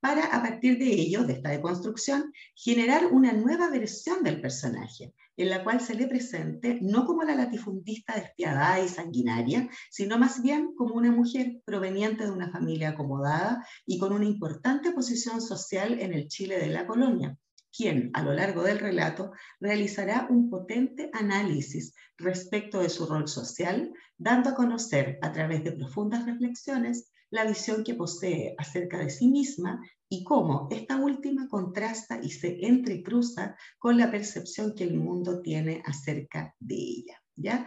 para 0.00 0.24
a 0.26 0.42
partir 0.42 0.78
de 0.78 0.86
ello, 0.86 1.24
de 1.24 1.34
esta 1.34 1.50
deconstrucción, 1.50 2.32
generar 2.54 3.06
una 3.06 3.32
nueva 3.32 3.70
versión 3.70 4.22
del 4.22 4.40
personaje, 4.40 5.14
en 5.36 5.50
la 5.50 5.64
cual 5.64 5.80
se 5.80 5.94
le 5.94 6.06
presente 6.06 6.78
no 6.80 7.06
como 7.06 7.22
la 7.22 7.34
latifundista 7.34 8.14
despiadada 8.14 8.80
y 8.80 8.88
sanguinaria, 8.88 9.68
sino 9.90 10.18
más 10.18 10.42
bien 10.42 10.74
como 10.76 10.94
una 10.94 11.10
mujer 11.10 11.60
proveniente 11.64 12.24
de 12.24 12.30
una 12.30 12.50
familia 12.50 12.90
acomodada 12.90 13.66
y 13.84 13.98
con 13.98 14.12
una 14.12 14.24
importante 14.24 14.92
posición 14.92 15.40
social 15.40 16.00
en 16.00 16.12
el 16.12 16.28
Chile 16.28 16.58
de 16.58 16.68
la 16.68 16.86
colonia, 16.86 17.36
quien 17.76 18.10
a 18.14 18.22
lo 18.22 18.32
largo 18.32 18.62
del 18.62 18.78
relato 18.78 19.32
realizará 19.60 20.26
un 20.30 20.48
potente 20.48 21.10
análisis 21.12 21.94
respecto 22.16 22.80
de 22.80 22.88
su 22.88 23.06
rol 23.06 23.28
social, 23.28 23.92
dando 24.16 24.50
a 24.50 24.54
conocer 24.54 25.18
a 25.22 25.32
través 25.32 25.62
de 25.64 25.72
profundas 25.72 26.24
reflexiones 26.24 27.10
la 27.30 27.44
visión 27.44 27.84
que 27.84 27.94
posee 27.94 28.54
acerca 28.58 28.98
de 28.98 29.10
sí 29.10 29.28
misma 29.28 29.80
y 30.08 30.22
cómo 30.24 30.68
esta 30.70 30.96
última 30.96 31.48
contrasta 31.48 32.20
y 32.22 32.30
se 32.30 32.64
entrecruza 32.66 33.56
con 33.78 33.98
la 33.98 34.10
percepción 34.10 34.74
que 34.74 34.84
el 34.84 34.94
mundo 34.94 35.40
tiene 35.40 35.82
acerca 35.84 36.54
de 36.58 36.76
ella. 36.76 37.22
¿ya? 37.34 37.66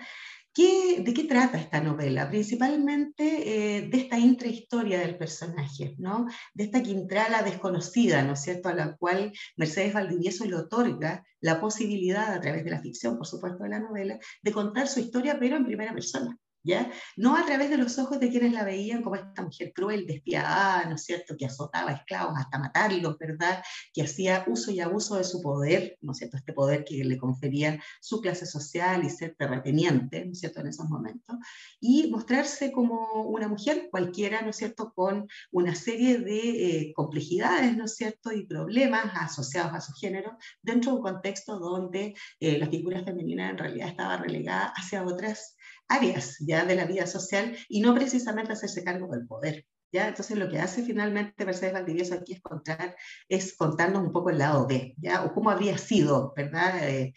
¿De 0.59 1.13
qué 1.13 1.23
trata 1.23 1.57
esta 1.57 1.79
novela? 1.79 2.29
Principalmente 2.29 3.77
eh, 3.77 3.87
de 3.87 3.97
esta 3.97 4.19
intrahistoria 4.19 4.99
del 4.99 5.17
personaje, 5.17 5.95
¿no? 5.97 6.27
de 6.53 6.65
esta 6.65 6.83
quintrala 6.83 7.43
desconocida, 7.43 8.23
¿no 8.23 8.33
es 8.33 8.41
cierto?, 8.41 8.67
a 8.67 8.73
la 8.73 8.97
cual 8.97 9.31
Mercedes 9.55 9.93
Valdivieso 9.93 10.43
le 10.43 10.57
otorga 10.57 11.23
la 11.39 11.61
posibilidad, 11.61 12.33
a 12.33 12.41
través 12.41 12.65
de 12.65 12.71
la 12.71 12.81
ficción, 12.81 13.15
por 13.15 13.25
supuesto, 13.25 13.63
de 13.63 13.69
la 13.69 13.79
novela, 13.79 14.19
de 14.41 14.51
contar 14.51 14.89
su 14.89 14.99
historia, 14.99 15.39
pero 15.39 15.55
en 15.55 15.65
primera 15.65 15.93
persona. 15.93 16.37
No 17.15 17.35
a 17.37 17.45
través 17.45 17.69
de 17.69 17.77
los 17.77 17.97
ojos 17.99 18.19
de 18.19 18.29
quienes 18.29 18.51
la 18.51 18.63
veían 18.63 19.01
como 19.01 19.15
esta 19.15 19.41
mujer 19.43 19.71
cruel, 19.73 20.05
despiadada, 20.05 20.85
¿no 20.85 20.95
es 20.95 21.03
cierto?, 21.03 21.35
que 21.37 21.45
azotaba 21.45 21.91
a 21.91 21.93
esclavos 21.93 22.33
hasta 22.37 22.59
matarlos, 22.59 23.17
¿verdad?, 23.17 23.63
que 23.93 24.03
hacía 24.03 24.43
uso 24.47 24.71
y 24.71 24.79
abuso 24.79 25.15
de 25.15 25.23
su 25.23 25.41
poder, 25.41 25.97
¿no 26.01 26.11
es 26.11 26.17
cierto?, 26.17 26.37
este 26.37 26.53
poder 26.53 26.83
que 26.83 27.03
le 27.03 27.17
confería 27.17 27.81
su 28.01 28.21
clase 28.21 28.45
social 28.45 29.03
y 29.05 29.09
ser 29.09 29.35
terrateniente, 29.37 30.25
¿no 30.25 30.33
es 30.33 30.39
cierto?, 30.39 30.59
en 30.59 30.67
esos 30.67 30.89
momentos, 30.89 31.37
y 31.79 32.09
mostrarse 32.11 32.71
como 32.71 33.23
una 33.23 33.47
mujer 33.47 33.87
cualquiera, 33.89 34.41
¿no 34.41 34.49
es 34.49 34.57
cierto?, 34.57 34.93
con 34.93 35.27
una 35.51 35.75
serie 35.75 36.19
de 36.19 36.39
eh, 36.39 36.93
complejidades, 36.93 37.75
¿no 37.77 37.85
es 37.85 37.95
cierto?, 37.95 38.31
y 38.31 38.45
problemas 38.45 39.11
asociados 39.15 39.73
a 39.73 39.81
su 39.81 39.93
género, 39.93 40.37
dentro 40.61 40.91
de 40.91 40.97
un 40.97 41.03
contexto 41.03 41.57
donde 41.57 42.13
eh, 42.39 42.57
la 42.57 42.67
figura 42.67 43.03
femenina 43.03 43.49
en 43.49 43.57
realidad 43.57 43.89
estaba 43.89 44.17
relegada 44.17 44.73
hacia 44.75 45.03
otras 45.05 45.55
áreas 45.89 46.37
ya 46.39 46.63
de 46.65 46.75
la 46.75 46.85
vida 46.85 47.07
social 47.07 47.57
y 47.67 47.81
no 47.81 47.93
precisamente 47.93 48.53
hacerse 48.53 48.83
cargo 48.83 49.07
del 49.07 49.27
poder. 49.27 49.65
¿Ya? 49.91 50.07
Entonces 50.07 50.37
lo 50.37 50.47
que 50.49 50.59
hace 50.59 50.83
finalmente 50.83 51.45
Mercedes 51.45 51.73
Valdivieso 51.73 52.13
aquí 52.13 52.33
es, 52.33 52.41
contar, 52.41 52.95
es 53.27 53.57
contarnos 53.57 54.03
un 54.03 54.11
poco 54.11 54.29
el 54.29 54.37
lado 54.37 54.67
B, 54.67 54.93
¿ya? 54.97 55.23
o 55.23 55.33
cómo 55.33 55.49
habría 55.49 55.79
sido 55.79 56.31
¿verdad? 56.37 56.87
Eh, 56.87 57.13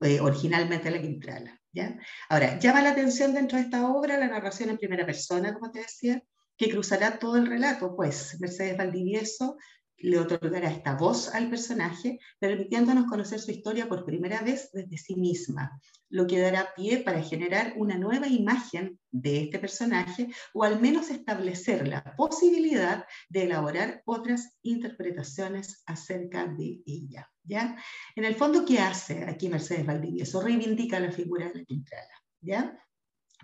eh, 0.00 0.20
originalmente 0.20 0.90
la 0.90 1.00
Quintrala. 1.00 1.60
¿ya? 1.72 1.96
Ahora, 2.28 2.58
llama 2.58 2.82
la 2.82 2.90
atención 2.90 3.32
dentro 3.32 3.58
de 3.58 3.64
esta 3.64 3.88
obra 3.88 4.18
la 4.18 4.26
narración 4.26 4.70
en 4.70 4.78
primera 4.78 5.06
persona, 5.06 5.54
como 5.54 5.70
te 5.70 5.82
decía, 5.82 6.20
que 6.56 6.68
cruzará 6.68 7.18
todo 7.18 7.36
el 7.36 7.46
relato, 7.46 7.94
pues 7.94 8.36
Mercedes 8.40 8.76
Valdivieso 8.76 9.56
le 10.00 10.18
otorgará 10.18 10.70
esta 10.70 10.94
voz 10.94 11.34
al 11.34 11.48
personaje, 11.48 12.18
permitiéndonos 12.38 13.06
conocer 13.06 13.38
su 13.38 13.50
historia 13.50 13.88
por 13.88 14.04
primera 14.04 14.40
vez 14.42 14.70
desde 14.72 14.98
sí 14.98 15.16
misma, 15.16 15.80
lo 16.08 16.26
que 16.26 16.40
dará 16.40 16.74
pie 16.74 16.98
para 16.98 17.22
generar 17.22 17.74
una 17.76 17.96
nueva 17.96 18.26
imagen 18.26 18.98
de 19.10 19.42
este 19.44 19.58
personaje 19.58 20.28
o 20.52 20.64
al 20.64 20.80
menos 20.80 21.10
establecer 21.10 21.86
la 21.86 22.02
posibilidad 22.16 23.04
de 23.28 23.44
elaborar 23.44 24.02
otras 24.04 24.56
interpretaciones 24.62 25.82
acerca 25.86 26.46
de 26.46 26.80
ella. 26.86 27.30
¿ya? 27.44 27.76
En 28.16 28.24
el 28.24 28.34
fondo, 28.34 28.64
¿qué 28.64 28.78
hace 28.80 29.24
aquí 29.24 29.48
Mercedes 29.48 29.86
Valdivieso? 29.86 30.40
Reivindica 30.40 30.98
la 31.00 31.12
figura 31.12 31.48
de 31.48 31.60
la 31.60 31.64
Quintrala. 31.64 32.14
¿ya? 32.40 32.76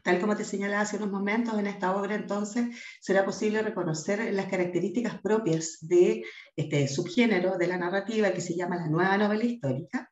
Tal 0.06 0.20
como 0.20 0.36
te 0.36 0.44
señalaba 0.44 0.82
hace 0.82 0.98
unos 0.98 1.10
momentos, 1.10 1.58
en 1.58 1.66
esta 1.66 1.96
obra 1.96 2.14
entonces 2.14 2.66
será 3.00 3.24
posible 3.24 3.60
reconocer 3.60 4.32
las 4.32 4.46
características 4.46 5.20
propias 5.20 5.78
de 5.80 6.22
este 6.54 6.86
subgénero 6.86 7.58
de 7.58 7.66
la 7.66 7.76
narrativa 7.76 8.30
que 8.30 8.40
se 8.40 8.54
llama 8.54 8.76
la 8.76 8.86
nueva 8.86 9.18
novela 9.18 9.44
histórica, 9.44 10.08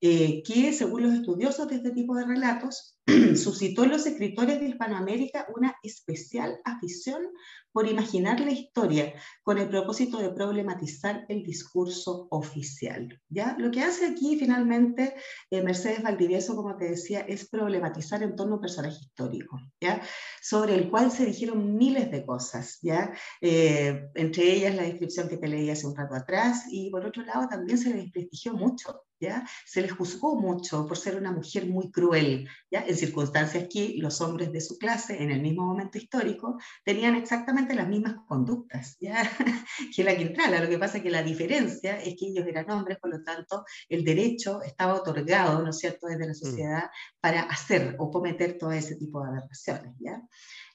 eh, 0.00 0.44
que 0.44 0.72
según 0.72 1.02
los 1.02 1.14
estudiosos 1.14 1.66
de 1.66 1.74
este 1.74 1.90
tipo 1.90 2.14
de 2.14 2.24
relatos, 2.24 2.96
suscitó 3.36 3.84
en 3.84 3.90
los 3.90 4.06
escritores 4.06 4.60
de 4.60 4.68
Hispanoamérica 4.68 5.46
una 5.54 5.76
especial 5.82 6.60
afición 6.64 7.28
por 7.72 7.88
imaginar 7.88 8.38
la 8.40 8.52
historia 8.52 9.14
con 9.42 9.58
el 9.58 9.68
propósito 9.68 10.18
de 10.18 10.30
problematizar 10.30 11.24
el 11.28 11.42
discurso 11.42 12.28
oficial. 12.30 13.20
¿ya? 13.28 13.56
Lo 13.58 13.70
que 13.70 13.80
hace 13.82 14.06
aquí 14.06 14.36
finalmente 14.38 15.14
eh, 15.50 15.62
Mercedes 15.62 16.02
Valdivieso, 16.02 16.54
como 16.54 16.76
te 16.76 16.90
decía, 16.90 17.20
es 17.20 17.48
problematizar 17.48 18.22
en 18.22 18.36
torno 18.36 18.52
a 18.52 18.56
un 18.56 18.62
personaje 18.62 18.98
histórico, 19.00 19.58
¿ya? 19.80 20.02
sobre 20.40 20.74
el 20.74 20.90
cual 20.90 21.10
se 21.10 21.26
dijeron 21.26 21.76
miles 21.76 22.10
de 22.10 22.24
cosas, 22.24 22.78
¿ya? 22.82 23.12
Eh, 23.40 24.10
entre 24.14 24.52
ellas 24.52 24.74
la 24.74 24.82
descripción 24.82 25.28
que 25.28 25.38
te 25.38 25.48
leí 25.48 25.70
hace 25.70 25.86
un 25.86 25.96
rato 25.96 26.14
atrás, 26.14 26.64
y 26.70 26.90
por 26.90 27.06
otro 27.06 27.24
lado 27.24 27.48
también 27.48 27.78
se 27.78 27.90
le 27.90 27.96
desprestigió 27.96 28.52
mucho 28.52 29.02
se 29.64 29.82
les 29.82 29.92
juzgó 29.92 30.36
mucho 30.36 30.86
por 30.86 30.96
ser 30.96 31.16
una 31.16 31.32
mujer 31.32 31.66
muy 31.66 31.90
cruel, 31.90 32.48
¿ya? 32.70 32.80
En 32.92 32.98
circunstancias 32.98 33.68
que 33.72 33.94
los 33.96 34.20
hombres 34.20 34.52
de 34.52 34.60
su 34.60 34.76
clase, 34.76 35.22
en 35.22 35.30
el 35.30 35.40
mismo 35.40 35.64
momento 35.64 35.96
histórico, 35.96 36.58
tenían 36.84 37.14
exactamente 37.14 37.74
las 37.74 37.88
mismas 37.88 38.16
conductas, 38.28 38.98
¿ya? 39.00 39.22
que 39.96 40.04
la 40.04 40.14
Quintrala. 40.14 40.62
Lo 40.62 40.68
que 40.68 40.78
pasa 40.78 40.98
es 40.98 41.02
que 41.02 41.10
la 41.10 41.22
diferencia 41.22 41.98
es 41.98 42.16
que 42.18 42.26
ellos 42.26 42.46
eran 42.46 42.70
hombres, 42.70 42.98
por 42.98 43.10
lo 43.10 43.22
tanto, 43.22 43.64
el 43.88 44.04
derecho 44.04 44.60
estaba 44.60 44.92
otorgado, 44.94 45.62
¿no 45.62 45.70
es 45.70 45.78
cierto?, 45.78 46.06
desde 46.06 46.26
la 46.26 46.32
mm. 46.32 46.34
sociedad 46.34 46.90
para 47.18 47.44
hacer 47.44 47.96
o 47.98 48.10
cometer 48.10 48.58
todo 48.58 48.72
ese 48.72 48.96
tipo 48.96 49.22
de 49.22 49.30
aberraciones, 49.30 49.94
¿ya? 49.98 50.22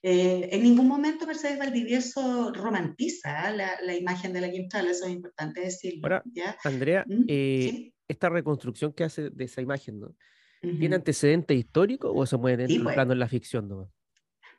Eh, 0.01 0.49
en 0.51 0.63
ningún 0.63 0.87
momento 0.87 1.27
Mercedes 1.27 1.59
Valdivieso 1.59 2.51
romantiza 2.51 3.51
la, 3.51 3.79
la, 3.81 3.95
imagen 3.95 4.33
de 4.33 4.41
la 4.41 4.49
Quintrala, 4.49 4.89
eso 4.89 5.05
es 5.05 5.11
importante 5.11 5.61
decirlo. 5.61 6.21
¿ya? 6.33 6.57
Andrea, 6.63 7.03
¿Mm? 7.07 7.25
eh, 7.27 7.91
esta 8.07 8.29
reconstrucción 8.29 8.93
que 8.93 9.03
hace 9.03 9.29
de 9.29 9.45
esa 9.45 9.61
imagen, 9.61 9.99
¿no? 9.99 10.15
¿Tiene 10.61 10.95
antecedente 10.95 11.53
histórico 11.53 12.11
o 12.13 12.25
se 12.25 12.37
mueve 12.37 12.67
sí, 12.67 12.79
pues. 12.79 12.97
en 12.97 13.19
la 13.19 13.27
ficción? 13.27 13.67
¿no? 13.67 13.89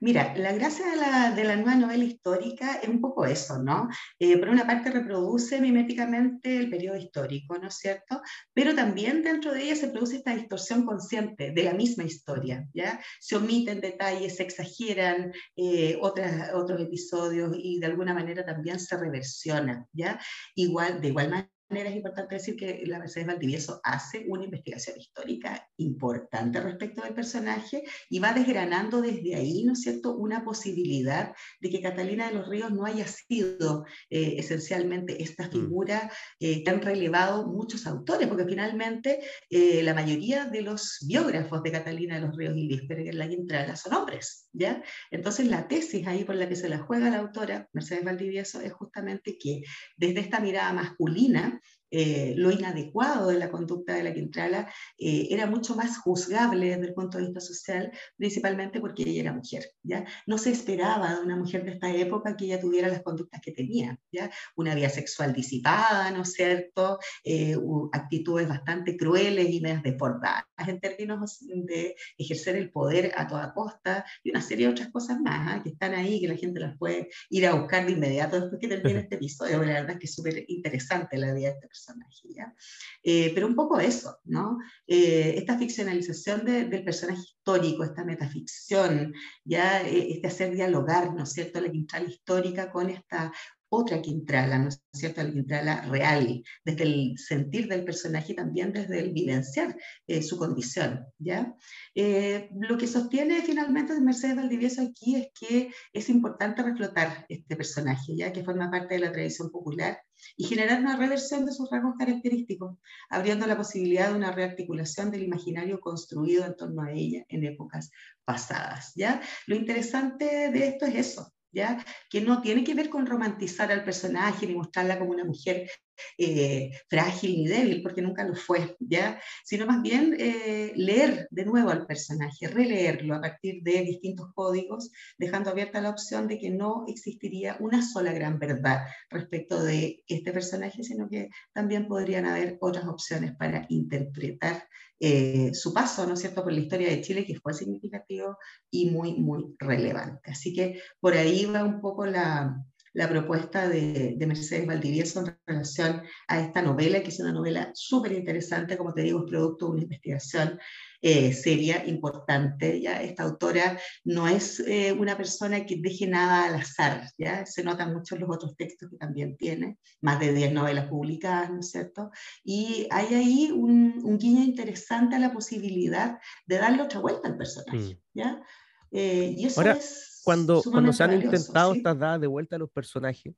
Mira, 0.00 0.32
la 0.36 0.52
gracia 0.52 0.86
de 0.86 0.96
la, 0.96 1.32
de 1.32 1.42
la, 1.42 1.56
nueva 1.56 1.74
novela 1.74 2.04
histórica 2.04 2.76
es 2.76 2.88
un 2.88 3.00
poco 3.00 3.24
eso, 3.26 3.60
¿no? 3.60 3.88
Eh, 4.20 4.38
por 4.38 4.48
una 4.48 4.64
parte 4.64 4.92
reproduce 4.92 5.60
miméticamente 5.60 6.56
el 6.56 6.70
periodo 6.70 6.96
histórico, 6.96 7.58
¿no 7.58 7.66
es 7.66 7.74
cierto? 7.74 8.22
Pero 8.54 8.76
también 8.76 9.24
dentro 9.24 9.52
de 9.52 9.64
ella 9.64 9.74
se 9.74 9.88
produce 9.88 10.18
esta 10.18 10.36
distorsión 10.36 10.86
consciente 10.86 11.50
de 11.50 11.62
la 11.64 11.74
misma 11.74 12.04
historia, 12.04 12.68
¿ya? 12.72 13.00
Se 13.18 13.34
omiten 13.34 13.80
detalles, 13.80 14.36
se 14.36 14.44
exageran 14.44 15.32
eh, 15.56 15.98
otras, 16.00 16.54
otros 16.54 16.80
episodios 16.80 17.56
y 17.58 17.80
de 17.80 17.86
alguna 17.86 18.14
manera 18.14 18.44
también 18.44 18.78
se 18.78 18.96
reversiona, 18.96 19.84
¿ya? 19.92 20.20
Igual, 20.54 21.00
de 21.00 21.08
igual 21.08 21.30
manera 21.30 21.57
es 21.70 21.96
importante 21.96 22.37
decir 22.37 22.56
que 22.56 22.82
la 22.87 22.98
Mercedes 22.98 23.26
Valdivieso 23.26 23.80
hace 23.84 24.25
una 24.28 24.44
investigación 24.44 24.98
histórica 24.98 25.68
importante 25.76 26.60
respecto 26.60 27.02
del 27.02 27.14
personaje 27.14 27.84
y 28.08 28.18
va 28.18 28.32
desgranando 28.32 29.02
desde 29.02 29.34
ahí, 29.34 29.64
¿no 29.64 29.75
es 29.75 29.82
cierto?, 29.82 30.16
una 30.16 30.44
posibilidad 30.44 31.34
de 31.60 31.70
que 31.70 31.82
Catalina 31.82 32.28
de 32.28 32.37
los 32.37 32.48
Ríos 32.48 32.72
no 32.72 32.87
haya 32.87 33.06
sido 33.06 33.84
eh, 34.08 34.37
esencialmente 34.38 35.22
esta 35.22 35.48
mm. 35.48 35.50
figura 35.50 36.10
eh, 36.40 36.64
que 36.64 36.70
han 36.70 36.80
relevado 36.80 37.46
muchos 37.46 37.87
autores, 37.87 38.28
porque 38.28 38.46
finalmente 38.46 39.20
eh, 39.50 39.82
la 39.82 39.94
mayoría 39.94 40.46
de 40.46 40.62
los 40.62 40.98
biógrafos 41.06 41.62
de 41.62 41.72
Catalina 41.72 42.14
de 42.14 42.26
los 42.26 42.37
Ríos 42.37 42.56
y 42.56 42.66
Lisberger 42.66 43.14
la 43.14 43.28
Quintrala 43.28 43.76
son 43.76 43.94
hombres, 43.94 44.48
¿ya? 44.52 44.82
Entonces 45.10 45.46
la 45.46 45.68
tesis 45.68 46.06
ahí 46.06 46.25
por 46.25 46.34
la 46.34 46.48
que 46.48 46.56
se 46.56 46.68
la 46.68 46.78
juega 46.78 47.10
la 47.10 47.18
autora, 47.18 47.68
Mercedes 47.72 48.04
Valdivieso, 48.04 48.60
es 48.60 48.72
justamente 48.72 49.37
que 49.38 49.62
desde 49.96 50.20
esta 50.20 50.40
mirada 50.40 50.72
masculina, 50.72 51.57
months 51.58 51.77
eh, 51.90 52.35
lo 52.37 52.50
inadecuado 52.50 53.28
de 53.28 53.38
la 53.38 53.50
conducta 53.50 53.95
de 53.95 54.02
la 54.02 54.12
Quintrala 54.12 54.73
eh, 54.99 55.28
era 55.30 55.47
mucho 55.47 55.75
más 55.75 55.99
juzgable 55.99 56.66
desde 56.71 56.88
el 56.88 56.95
punto 56.95 57.18
de 57.18 57.25
vista 57.25 57.40
social, 57.40 57.92
principalmente 58.16 58.80
porque 58.80 59.02
ella 59.02 59.23
era 59.23 59.33
mujer. 59.33 59.64
¿ya? 59.83 60.04
No 60.26 60.38
se 60.38 60.50
esperaba 60.50 61.14
de 61.14 61.23
una 61.23 61.37
mujer 61.37 61.64
de 61.64 61.73
esta 61.73 61.90
época 61.95 62.37
que 62.37 62.47
ella 62.47 62.61
tuviera 62.61 62.88
las 62.88 63.02
conductas 63.02 63.40
que 63.40 63.52
tenía. 63.52 63.99
¿ya? 64.12 64.30
Una 64.57 64.75
vida 64.75 64.88
sexual 64.88 65.33
disipada, 65.33 66.11
¿no 66.11 66.23
es 66.23 66.33
cierto? 66.33 66.99
Eh, 67.25 67.57
actitudes 67.92 68.49
bastante 68.49 68.97
crueles 68.97 69.49
y 69.50 69.61
medias 69.61 69.83
desbordadas 69.83 70.45
en 70.66 70.80
términos 70.80 71.38
de 71.40 71.95
ejercer 72.16 72.57
el 72.57 72.71
poder 72.71 73.12
a 73.16 73.26
toda 73.26 73.54
costa 73.54 74.04
y 74.23 74.30
una 74.30 74.42
serie 74.42 74.66
de 74.66 74.73
otras 74.73 74.88
cosas 74.88 75.21
más 75.21 75.57
¿ah? 75.57 75.62
que 75.62 75.71
están 75.71 75.95
ahí, 75.95 76.21
que 76.21 76.28
la 76.28 76.37
gente 76.37 76.61
las 76.61 76.76
puede 76.76 77.09
ir 77.30 77.47
a 77.47 77.54
buscar 77.54 77.87
de 77.87 77.92
inmediato 77.92 78.40
después 78.40 78.61
que 78.61 78.68
termine 78.68 79.00
este 79.00 79.14
episodio. 79.16 79.62
La 79.64 79.75
verdad 79.75 79.92
es 79.92 79.99
que 79.99 80.07
es 80.07 80.14
súper 80.14 80.45
interesante 80.49 81.16
la 81.16 81.33
vida 81.33 81.49
de 81.49 81.54
este 81.54 81.68
personaje. 81.78 82.54
Eh, 83.02 83.32
pero 83.35 83.47
un 83.47 83.54
poco 83.54 83.78
eso, 83.78 84.18
¿no? 84.25 84.58
Eh, 84.87 85.35
esta 85.37 85.58
ficcionalización 85.58 86.44
del 86.44 86.85
personaje 86.85 87.20
histórico, 87.23 87.85
esta 87.85 88.04
metaficción, 88.04 89.12
ya 89.44 89.82
eh, 89.82 90.12
este 90.12 90.26
hacer 90.26 90.54
dialogar, 90.54 91.14
¿no 91.14 91.25
es 91.25 91.32
cierto?, 91.32 91.61
la 91.61 91.70
quintral 91.70 92.08
histórica 92.08 92.70
con 92.70 92.90
esta 92.90 93.32
otra 93.70 94.00
Quintrala, 94.00 94.58
¿no 94.58 94.68
es 94.68 94.82
cierto? 94.92 95.22
La 95.22 95.32
Quintrala 95.32 95.80
real, 95.82 96.42
desde 96.64 96.84
el 96.84 97.18
sentir 97.18 97.68
del 97.68 97.84
personaje 97.84 98.32
y 98.32 98.37
también 98.37 98.72
desde 98.72 98.98
el 99.00 99.12
vivenciar 99.12 99.76
su 100.22 100.38
condición, 100.38 101.04
¿ya? 101.18 101.54
lo 101.94 102.78
que 102.78 102.87
sostiene 102.87 103.42
finalmente 103.42 103.98
Mercedes 104.00 104.37
Valdivieso 104.37 104.82
aquí 104.82 105.16
es 105.16 105.28
que 105.38 105.70
es 105.92 106.08
importante 106.08 106.62
reflotar 106.62 107.26
este 107.28 107.57
personaje, 107.57 108.16
ya 108.16 108.33
que 108.33 108.44
forma 108.44 108.70
parte 108.70 108.94
de 108.94 109.00
la 109.00 109.12
tradición 109.12 109.50
popular 109.50 110.00
y 110.37 110.44
generar 110.44 110.81
una 110.81 110.96
reversión 110.96 111.44
de 111.44 111.52
sus 111.52 111.70
rasgos 111.70 111.94
característicos, 111.98 112.76
abriendo 113.11 113.46
la 113.46 113.57
posibilidad 113.57 114.11
de 114.11 114.16
una 114.16 114.33
rearticulación 114.33 115.11
del 115.11 115.24
imaginario 115.24 115.81
construido 115.81 116.46
en 116.46 116.57
torno 116.57 116.83
a 116.83 116.92
ella 116.92 117.24
en 117.28 117.44
épocas 117.44 117.90
pasadas. 118.24 118.92
¿ya? 118.96 119.20
Lo 119.46 119.57
interesante 119.57 120.50
de 120.50 120.68
esto 120.68 120.87
es 120.87 120.94
eso, 120.94 121.33
¿ya? 121.52 121.84
que 122.11 122.20
no 122.20 122.40
tiene 122.40 122.64
que 122.64 122.74
ver 122.74 122.88
con 122.88 123.06
romantizar 123.06 123.70
al 123.72 123.84
personaje 123.84 124.46
ni 124.46 124.54
mostrarla 124.54 124.98
como 124.98 125.11
una 125.11 125.24
mujer 125.24 125.68
eh, 126.16 126.70
frágil 126.88 127.37
ni 127.37 127.46
débil, 127.46 127.82
porque 127.82 128.02
nunca 128.02 128.24
lo 128.24 128.34
fue, 128.34 128.76
¿ya? 128.80 129.20
sino 129.44 129.66
más 129.66 129.82
bien 129.82 130.16
eh, 130.18 130.72
leer 130.76 131.28
de 131.30 131.44
nuevo 131.44 131.70
al 131.70 131.87
personaje, 131.87 132.48
releerlo 132.48 133.14
a 133.14 133.20
partir 133.20 133.62
de 133.62 133.82
distintos 133.82 134.32
códigos, 134.34 134.90
dejando 135.18 135.50
abierta 135.50 135.80
la 135.80 135.90
opción 135.90 136.28
de 136.28 136.38
que 136.38 136.50
no 136.50 136.84
existiría 136.87 137.56
una 137.61 137.82
sola 137.82 138.12
gran 138.12 138.38
verdad 138.38 138.87
respecto 139.11 139.62
de 139.62 140.02
este 140.06 140.32
personaje, 140.32 140.82
sino 140.82 141.08
que 141.08 141.28
también 141.52 141.88
podrían 141.88 142.26
haber 142.26 142.58
otras 142.61 142.87
opciones 142.87 143.34
para 143.37 143.66
interpretar 143.68 144.68
eh, 145.00 145.54
su 145.54 145.72
paso, 145.72 146.06
¿no 146.06 146.14
es 146.14 146.20
cierto?, 146.20 146.42
por 146.42 146.52
la 146.52 146.61
historia 146.61 146.88
de 146.88 147.00
Chile, 147.00 147.24
que 147.24 147.38
fue 147.38 147.54
significativo 147.54 148.37
y 148.70 148.90
muy, 148.90 149.14
muy 149.14 149.54
relevante. 149.58 150.30
Así 150.30 150.52
que 150.52 150.80
por 151.00 151.14
ahí 151.14 151.44
va 151.46 151.64
un 151.64 151.80
poco 151.80 152.04
la, 152.06 152.64
la 152.98 153.08
propuesta 153.08 153.68
de, 153.68 154.16
Mercedes 154.26 154.66
Valdivieso 154.66 155.20
en 155.20 155.38
relación 155.46 156.02
a 156.26 156.40
esta 156.40 156.62
novela, 156.62 157.00
que 157.00 157.11
es 157.11 157.20
una 157.20 157.30
novela 157.30 157.70
súper 157.72 158.11
interesante, 158.11 158.76
como 158.76 158.92
te 158.92 159.02
digo, 159.02 159.20
es 159.20 159.30
producto 159.30 159.66
de 159.66 159.70
una 159.70 159.82
investigación 159.82 160.58
eh, 161.00 161.32
seria, 161.32 161.87
importante. 161.87 162.80
¿ya? 162.80 163.00
Esta 163.00 163.22
autora 163.22 163.78
no 164.02 164.26
es 164.26 164.58
eh, 164.66 164.90
una 164.90 165.16
persona 165.16 165.64
que 165.64 165.76
deje 165.80 166.08
nada 166.08 166.46
al 166.46 166.56
azar, 166.56 167.08
¿ya? 167.16 167.46
se 167.46 167.62
notan 167.62 167.94
mucho 167.94 168.16
en 168.16 168.22
los 168.22 168.30
otros 168.34 168.56
textos 168.56 168.90
que 168.90 168.96
también 168.96 169.37
tiene, 169.37 169.78
más 170.00 170.18
de 170.18 170.32
10 170.32 170.52
novelas 170.52 170.88
publicadas, 170.88 171.50
¿no 171.52 171.61
es 171.61 171.70
cierto? 171.70 172.11
Y 172.42 172.88
hay 172.90 173.14
ahí 173.14 173.52
un, 173.52 174.00
un 174.02 174.18
guiño 174.18 174.42
interesante 174.42 175.14
a 175.14 175.20
la 175.20 175.32
posibilidad 175.32 176.18
de 176.46 176.58
darle 176.58 176.82
otra 176.82 176.98
vuelta 176.98 177.28
al 177.28 177.37
personaje. 177.37 177.94
Mm. 177.94 178.18
¿ya? 178.18 178.42
Eh, 178.90 179.34
y 179.37 179.46
eso 179.46 179.62
es 179.62 180.17
cuando, 180.28 180.62
cuando 180.62 180.92
se 180.92 181.02
han 181.02 181.14
intentado 181.14 181.72
estas 181.72 181.98
dadas 181.98 182.20
de 182.20 182.26
vuelta 182.26 182.56
a 182.56 182.58
los 182.58 182.68
personajes, 182.68 183.34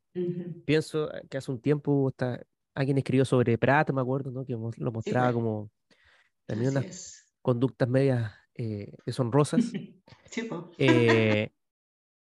pienso 0.65 1.09
que 1.29 1.39
hace 1.39 1.53
un 1.53 1.61
tiempo 1.61 2.09
está, 2.09 2.45
alguien 2.75 2.99
escribió 2.99 3.25
sobre 3.25 3.57
Pratt, 3.59 3.93
me 3.93 4.01
acuerdo, 4.01 4.33
¿no? 4.33 4.45
que 4.45 4.55
lo 4.55 4.91
mostraba 4.91 5.29
pues. 5.29 5.35
como 5.35 5.71
también 6.47 6.73
unas 6.73 7.33
conductas 7.43 7.89
medias 7.89 8.33
eh, 8.57 8.93
deshonrosas. 9.07 9.61
Sí, 10.33 10.43
pues. 10.43 10.63
eh, 10.79 11.51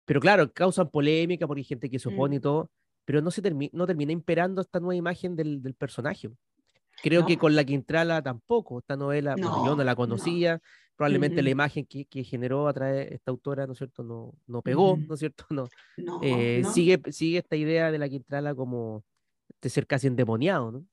pero 0.05 0.21
claro, 0.21 0.53
causan 0.53 0.91
polémica 0.91 1.49
porque 1.49 1.63
hay 1.63 1.65
gente 1.65 1.91
que 1.91 1.99
se 1.99 2.09
opone 2.09 2.37
y 2.37 2.39
mm. 2.39 2.43
todo, 2.43 2.71
pero 3.05 3.21
no, 3.21 3.33
se 3.33 3.43
no 3.73 3.87
termina 3.87 4.13
imperando 4.13 4.61
esta 4.61 4.79
nueva 4.79 4.95
imagen 4.95 5.35
del, 5.35 5.61
del 5.61 5.75
personaje. 5.75 6.31
Creo 7.03 7.27
que 7.27 7.37
con 7.37 7.57
la 7.57 7.65
Quintrala 7.65 8.23
tampoco, 8.23 8.79
esta 8.79 8.97
novela, 8.97 9.35
yo 9.37 9.75
no 9.75 9.83
la 9.83 9.97
conocía, 9.97 10.61
probablemente 11.03 11.43
la 11.43 11.51
imagen 11.51 11.85
que, 11.85 12.05
que, 12.05 12.23
generó 12.23 12.69
a 12.69 12.73
través 12.73 13.09
de 13.09 13.15
esta 13.17 13.33
autora, 13.33 13.67
¿no 13.67 13.73
es 13.73 13.79
cierto?, 13.79 14.05
no, 14.05 14.33
no 14.47 14.63
pegó, 14.63 14.97
¿no 14.97 15.15
es 15.15 15.21
cierto? 15.21 15.45
Eh, 16.23 16.61
no, 16.63 16.73
Sigue, 16.73 17.01
sigue 17.11 17.39
esta 17.39 17.57
idea 17.57 17.91
de 17.91 17.99
la 17.99 18.09
Quintrala 18.09 18.55
como 18.55 19.03
de 19.61 19.69
ser 19.69 19.87
casi 19.87 20.07
endemoniado, 20.07 20.71
¿no? 20.71 20.87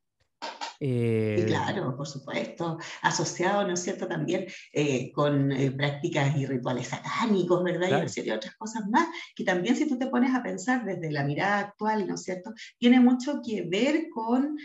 Eh, 0.82 1.44
claro, 1.46 1.96
por 1.98 2.08
supuesto, 2.08 2.78
asociado, 3.02 3.68
¿no 3.68 3.74
es 3.74 3.82
cierto?, 3.82 4.08
también 4.08 4.46
eh, 4.72 5.12
con 5.12 5.52
eh, 5.52 5.72
prácticas 5.72 6.38
y 6.38 6.46
rituales 6.46 6.88
satánicos, 6.88 7.63
¿verdad? 7.63 7.89
Y 7.89 7.94
una 7.96 8.08
serie 8.08 8.32
de 8.32 8.38
otras 8.38 8.56
cosas 8.56 8.84
más, 8.89 9.08
que 9.36 9.44
también 9.44 9.76
si 9.76 9.88
tú 9.88 9.98
te 9.98 10.08
pones 10.08 10.34
a 10.34 10.42
pensar 10.42 10.86
desde 10.86 11.12
la 11.12 11.26
mirada 11.26 11.60
actual, 11.60 12.08
¿no 12.08 12.15
es 12.15 12.24
cierto?, 12.24 12.54
tiene 12.78 13.02
mucho 13.02 13.42
que 13.46 13.63
ver 13.63 14.08
con, 14.13 14.58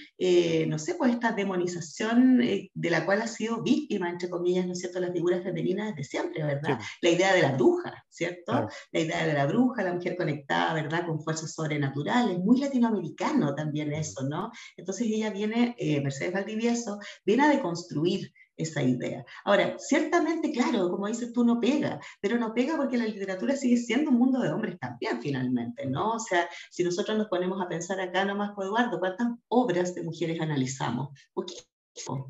no 0.69 0.79
sé, 0.79 0.95
pues 0.95 1.15
esta 1.15 1.33
demonización 1.33 2.39
de 2.39 2.91
la 2.91 3.05
cual 3.05 3.23
ha 3.23 3.27
sido 3.27 3.63
víctima, 3.63 4.09
entre 4.09 4.31
comillas, 4.31 4.67
¿no 4.67 4.73
es 4.73 4.79
cierto?, 4.79 5.01
las 5.01 5.13
figuras 5.13 5.43
femeninas 5.43 5.97
desde 5.97 6.11
siempre, 6.11 6.45
¿verdad? 6.45 6.79
La 7.01 7.11
idea 7.11 7.35
de 7.35 7.43
la 7.43 7.53
bruja, 7.53 8.05
¿cierto? 8.09 8.69
La 8.93 9.01
idea 9.01 9.27
de 9.27 9.33
la 9.33 9.47
bruja, 9.47 9.83
la 9.83 9.95
mujer 9.95 10.17
conectada, 10.17 10.75
¿verdad?, 10.75 11.07
con 11.07 11.21
fuerzas 11.21 11.53
sobrenaturales, 11.53 12.39
muy 12.39 12.61
latinoamericano 12.61 13.55
también 13.55 13.93
eso, 13.93 14.23
¿no? 14.29 14.53
Entonces 14.77 15.09
ella 15.09 15.31
viene 15.31 15.75
Mercedes 16.05 16.33
Valdivieso, 16.33 16.99
viene 17.25 17.45
a 17.45 17.49
deconstruir 17.49 18.33
esa 18.57 18.83
idea. 18.83 19.25
Ahora, 19.45 19.77
ciertamente, 19.79 20.53
claro, 20.53 20.91
como 20.91 21.09
dices 21.09 21.33
tú, 21.33 21.45
no 21.45 21.61
pega, 21.61 21.99
pero 22.21 22.39
no 22.39 22.55
pega 22.55 22.77
porque 22.77 22.97
la 22.97 23.07
literatura 23.07 23.57
sigue 23.57 23.77
siendo 23.77 24.11
un 24.11 24.19
mundo 24.19 24.41
de 24.41 24.51
hombres 24.51 24.79
también, 24.79 25.21
finalmente, 25.21 25.87
¿no? 25.87 26.13
O 26.13 26.21
sea, 26.21 26.49
si 26.71 26.85
nosotros 26.85 27.19
nos 27.19 27.29
ponemos 27.29 27.61
a 27.61 27.69
pensar 27.69 28.01
acá 28.01 28.25
nomás, 28.25 28.53
Eduardo, 28.57 29.01
¿cuántas 29.01 29.29
obras 29.49 29.95
de 29.95 30.03
mujeres 30.03 30.41
analizamos? 30.41 31.09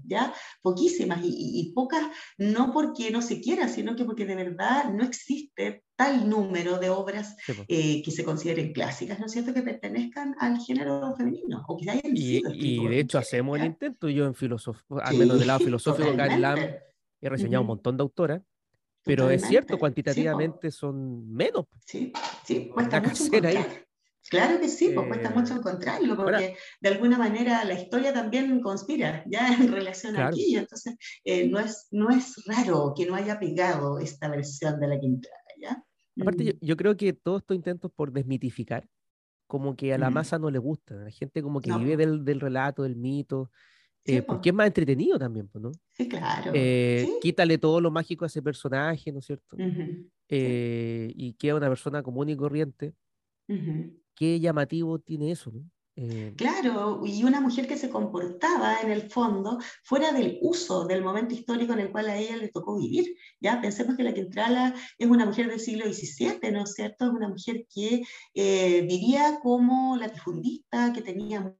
¿ya? 0.04 0.34
Poquísimas 0.62 1.20
y, 1.22 1.72
pocas, 1.74 2.02
no 2.38 2.72
porque 2.72 3.10
no 3.10 3.22
se 3.22 3.40
quiera, 3.40 3.68
sino 3.68 3.96
que 3.96 4.04
porque 4.04 4.26
de 4.26 4.36
verdad 4.36 4.90
no 4.92 5.04
existe 5.04 5.83
tal 5.96 6.28
número 6.28 6.78
de 6.78 6.90
obras 6.90 7.36
eh, 7.68 8.02
que 8.02 8.10
se 8.10 8.24
consideren 8.24 8.72
clásicas, 8.72 9.18
¿no 9.18 9.26
es 9.26 9.32
cierto?, 9.32 9.54
que 9.54 9.62
pertenezcan 9.62 10.34
al 10.38 10.58
género 10.58 11.14
femenino, 11.16 11.64
o 11.68 11.76
que 11.76 11.90
hayan 11.90 12.16
y, 12.16 12.42
y 12.52 12.88
de 12.88 13.00
hecho 13.00 13.18
hacemos 13.18 13.58
el 13.58 13.66
intento, 13.66 14.08
yo 14.08 14.26
en 14.26 14.34
filosofía, 14.34 14.84
al 15.02 15.16
menos 15.16 15.38
del 15.38 15.48
lado 15.48 15.60
filosófico, 15.64 16.10
acá 16.10 16.26
en 16.26 16.40
LAM, 16.40 16.58
he 17.20 17.28
reseñado 17.28 17.62
un 17.62 17.68
montón 17.68 17.96
de 17.96 18.02
autoras, 18.02 18.42
pero 19.04 19.30
es 19.30 19.42
cierto, 19.42 19.78
cuantitativamente 19.78 20.70
son 20.70 21.30
menos. 21.30 21.66
Sí, 21.84 22.12
sí, 22.44 22.68
cuesta 22.68 23.00
mucho 23.00 23.24
Claro 24.30 24.58
que 24.58 24.68
sí, 24.68 24.90
pues 24.94 25.06
cuesta 25.06 25.30
mucho 25.30 25.54
eh, 25.54 25.56
encontrarlo, 25.58 26.16
porque 26.16 26.56
de 26.80 26.88
alguna 26.88 27.18
manera 27.18 27.62
la 27.64 27.74
historia 27.74 28.12
también 28.12 28.60
conspira 28.60 29.22
ya 29.30 29.48
en 29.48 29.70
relación 29.70 30.16
a 30.16 30.28
aquí, 30.28 30.56
entonces 30.56 30.96
eh, 31.24 31.46
no, 31.48 31.58
es, 31.58 31.88
no 31.90 32.10
es 32.10 32.42
raro 32.46 32.94
que 32.96 33.06
no 33.06 33.14
haya 33.14 33.38
pegado 33.38 33.98
esta 33.98 34.28
versión 34.28 34.80
de 34.80 34.88
la 34.88 34.98
Quintrala, 34.98 35.36
¿ya? 35.36 35.43
Aparte, 36.20 36.44
yo, 36.44 36.52
yo, 36.60 36.76
creo 36.76 36.96
que 36.96 37.12
todos 37.12 37.42
estos 37.42 37.56
intentos 37.56 37.90
por 37.90 38.12
desmitificar, 38.12 38.88
como 39.46 39.76
que 39.76 39.92
a 39.92 39.98
la 39.98 40.10
masa 40.10 40.38
no 40.38 40.50
le 40.50 40.58
gusta, 40.58 40.94
la 40.94 41.10
gente 41.10 41.42
como 41.42 41.60
que 41.60 41.72
vive 41.76 41.96
del, 41.96 42.24
del, 42.24 42.40
relato, 42.40 42.82
del 42.82 42.96
mito, 42.96 43.50
eh, 44.04 44.22
porque 44.22 44.50
es 44.50 44.54
más 44.54 44.66
entretenido 44.66 45.18
también, 45.18 45.50
¿no? 45.54 45.72
Sí, 45.92 46.08
claro. 46.08 46.52
Eh, 46.54 47.08
quítale 47.22 47.56
todo 47.58 47.80
lo 47.80 47.90
mágico 47.90 48.24
a 48.24 48.28
ese 48.28 48.42
personaje, 48.42 49.12
¿no 49.12 49.20
es 49.20 49.24
cierto? 49.26 49.56
Eh, 50.28 51.12
y 51.14 51.34
queda 51.34 51.56
una 51.56 51.68
persona 51.68 52.02
común 52.02 52.28
y 52.28 52.36
corriente. 52.36 52.94
Qué 54.14 54.40
llamativo 54.40 54.98
tiene 54.98 55.30
eso, 55.30 55.50
¿no? 55.50 55.64
Claro, 56.36 57.02
y 57.04 57.22
una 57.22 57.40
mujer 57.40 57.68
que 57.68 57.76
se 57.76 57.88
comportaba 57.88 58.80
en 58.82 58.90
el 58.90 59.08
fondo 59.10 59.58
fuera 59.84 60.10
del 60.12 60.38
uso 60.42 60.86
del 60.86 61.04
momento 61.04 61.34
histórico 61.34 61.72
en 61.72 61.78
el 61.78 61.92
cual 61.92 62.08
a 62.08 62.16
ella 62.16 62.36
le 62.36 62.48
tocó 62.48 62.76
vivir. 62.76 63.14
Ya 63.40 63.60
pensemos 63.60 63.96
que 63.96 64.02
la 64.02 64.12
Quintrala 64.12 64.74
es 64.98 65.08
una 65.08 65.24
mujer 65.24 65.48
del 65.48 65.60
siglo 65.60 65.84
XVII, 65.86 66.50
¿no 66.50 66.64
es 66.64 66.74
cierto? 66.74 67.04
Es 67.04 67.12
una 67.12 67.28
mujer 67.28 67.64
que 67.72 68.02
vivía 68.34 69.38
como 69.40 69.96
latifundista, 69.96 70.92
que 70.92 71.02
tenía 71.02 71.54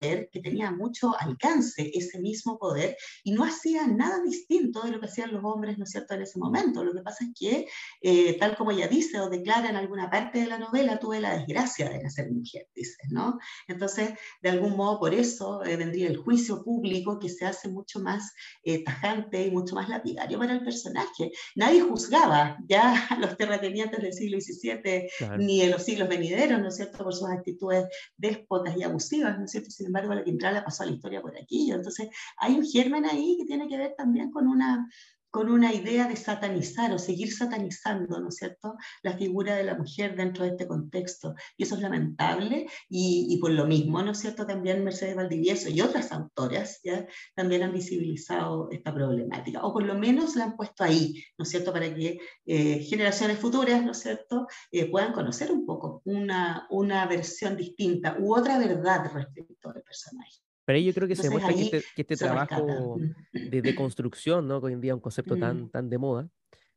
que 0.00 0.40
tenía 0.42 0.70
mucho 0.70 1.14
alcance 1.18 1.90
ese 1.92 2.20
mismo 2.20 2.58
poder 2.58 2.96
y 3.24 3.32
no 3.32 3.44
hacía 3.44 3.86
nada 3.86 4.22
distinto 4.22 4.82
de 4.82 4.92
lo 4.92 5.00
que 5.00 5.06
hacían 5.06 5.32
los 5.32 5.44
hombres, 5.44 5.76
¿no 5.76 5.84
es 5.84 5.90
cierto?, 5.90 6.14
en 6.14 6.22
ese 6.22 6.38
momento. 6.38 6.84
Lo 6.84 6.92
que 6.92 7.02
pasa 7.02 7.24
es 7.24 7.30
que, 7.38 7.66
eh, 8.00 8.38
tal 8.38 8.56
como 8.56 8.70
ella 8.70 8.86
dice 8.86 9.18
o 9.20 9.28
declara 9.28 9.68
en 9.68 9.76
alguna 9.76 10.08
parte 10.08 10.40
de 10.40 10.46
la 10.46 10.58
novela, 10.58 10.98
tuve 10.98 11.20
la 11.20 11.36
desgracia 11.36 11.88
de 11.88 12.02
nacer 12.02 12.30
mujer, 12.30 12.68
dice, 12.74 12.96
¿no? 13.10 13.38
Entonces, 13.66 14.10
de 14.40 14.50
algún 14.50 14.76
modo, 14.76 15.00
por 15.00 15.14
eso 15.14 15.64
eh, 15.64 15.76
vendría 15.76 16.08
el 16.08 16.16
juicio 16.16 16.62
público 16.62 17.18
que 17.18 17.28
se 17.28 17.44
hace 17.44 17.68
mucho 17.68 17.98
más 18.00 18.32
eh, 18.62 18.84
tajante 18.84 19.46
y 19.46 19.50
mucho 19.50 19.74
más 19.74 19.88
lapidario 19.88 20.38
para 20.38 20.54
el 20.54 20.62
personaje. 20.62 21.32
Nadie 21.56 21.80
juzgaba 21.80 22.58
ya 22.68 23.06
a 23.08 23.18
los 23.18 23.36
terratenientes 23.36 24.00
del 24.00 24.12
siglo 24.12 24.40
XVII 24.40 25.08
ni 25.38 25.60
de 25.60 25.70
los 25.70 25.82
siglos 25.82 26.08
venideros, 26.08 26.60
¿no 26.60 26.68
es 26.68 26.76
cierto?, 26.76 27.02
por 27.02 27.14
sus 27.14 27.28
actitudes 27.28 27.86
déspotas 28.16 28.76
y 28.76 28.84
abusivas, 28.84 29.36
¿no 29.38 29.44
es 29.44 29.50
cierto? 29.50 29.70
Embargo, 29.88 30.14
la 30.14 30.24
Quintrala 30.24 30.64
pasó 30.64 30.82
a 30.82 30.86
la 30.86 30.92
historia 30.92 31.20
por 31.20 31.36
aquí. 31.36 31.70
Entonces, 31.70 32.08
hay 32.36 32.54
un 32.54 32.64
germen 32.64 33.04
ahí 33.04 33.36
que 33.38 33.44
tiene 33.44 33.68
que 33.68 33.76
ver 33.76 33.94
también 33.96 34.30
con 34.30 34.46
una, 34.46 34.88
con 35.30 35.50
una 35.50 35.72
idea 35.72 36.08
de 36.08 36.16
satanizar 36.16 36.92
o 36.92 36.98
seguir 36.98 37.32
satanizando, 37.32 38.20
¿no 38.20 38.28
es 38.28 38.36
cierto?, 38.36 38.76
la 39.02 39.16
figura 39.16 39.56
de 39.56 39.64
la 39.64 39.74
mujer 39.74 40.16
dentro 40.16 40.44
de 40.44 40.50
este 40.50 40.66
contexto. 40.66 41.34
Y 41.56 41.64
eso 41.64 41.76
es 41.76 41.82
lamentable 41.82 42.66
y, 42.88 43.26
y 43.30 43.38
por 43.38 43.50
lo 43.50 43.66
mismo, 43.66 44.02
¿no 44.02 44.12
es 44.12 44.18
cierto?, 44.18 44.46
también 44.46 44.84
Mercedes 44.84 45.16
Valdivieso 45.16 45.68
y 45.68 45.80
otras 45.80 46.12
autoras 46.12 46.80
¿ya? 46.82 47.06
también 47.34 47.62
han 47.62 47.72
visibilizado 47.72 48.68
esta 48.70 48.94
problemática, 48.94 49.62
o 49.64 49.72
por 49.72 49.84
lo 49.84 49.94
menos 49.94 50.36
la 50.36 50.44
han 50.44 50.56
puesto 50.56 50.84
ahí, 50.84 51.22
¿no 51.36 51.42
es 51.42 51.50
cierto?, 51.50 51.72
para 51.72 51.94
que 51.94 52.18
eh, 52.46 52.80
generaciones 52.80 53.38
futuras, 53.38 53.84
¿no 53.84 53.92
es 53.92 53.98
cierto?, 53.98 54.46
eh, 54.70 54.90
puedan 54.90 55.12
conocer 55.12 55.52
un 55.52 55.66
poco 55.66 56.02
una, 56.04 56.66
una 56.70 57.06
versión 57.06 57.56
distinta 57.56 58.16
u 58.18 58.34
otra 58.34 58.58
verdad 58.58 59.10
respecto 59.12 59.70
al 59.70 59.82
personaje. 59.82 60.47
Pero 60.68 60.76
ahí 60.76 60.84
yo 60.84 60.92
creo 60.92 61.08
que 61.08 61.16
se 61.16 61.30
muestra 61.30 61.54
que 61.54 61.62
este, 61.62 61.82
que 61.96 62.02
este 62.02 62.14
trabajo 62.14 62.98
de 63.32 63.62
deconstrucción, 63.62 64.46
¿no? 64.46 64.60
que 64.60 64.66
hoy 64.66 64.74
en 64.74 64.82
día 64.82 64.92
es 64.92 64.96
un 64.96 65.00
concepto 65.00 65.34
tan, 65.34 65.62
mm. 65.62 65.70
tan 65.70 65.88
de 65.88 65.96
moda, 65.96 66.28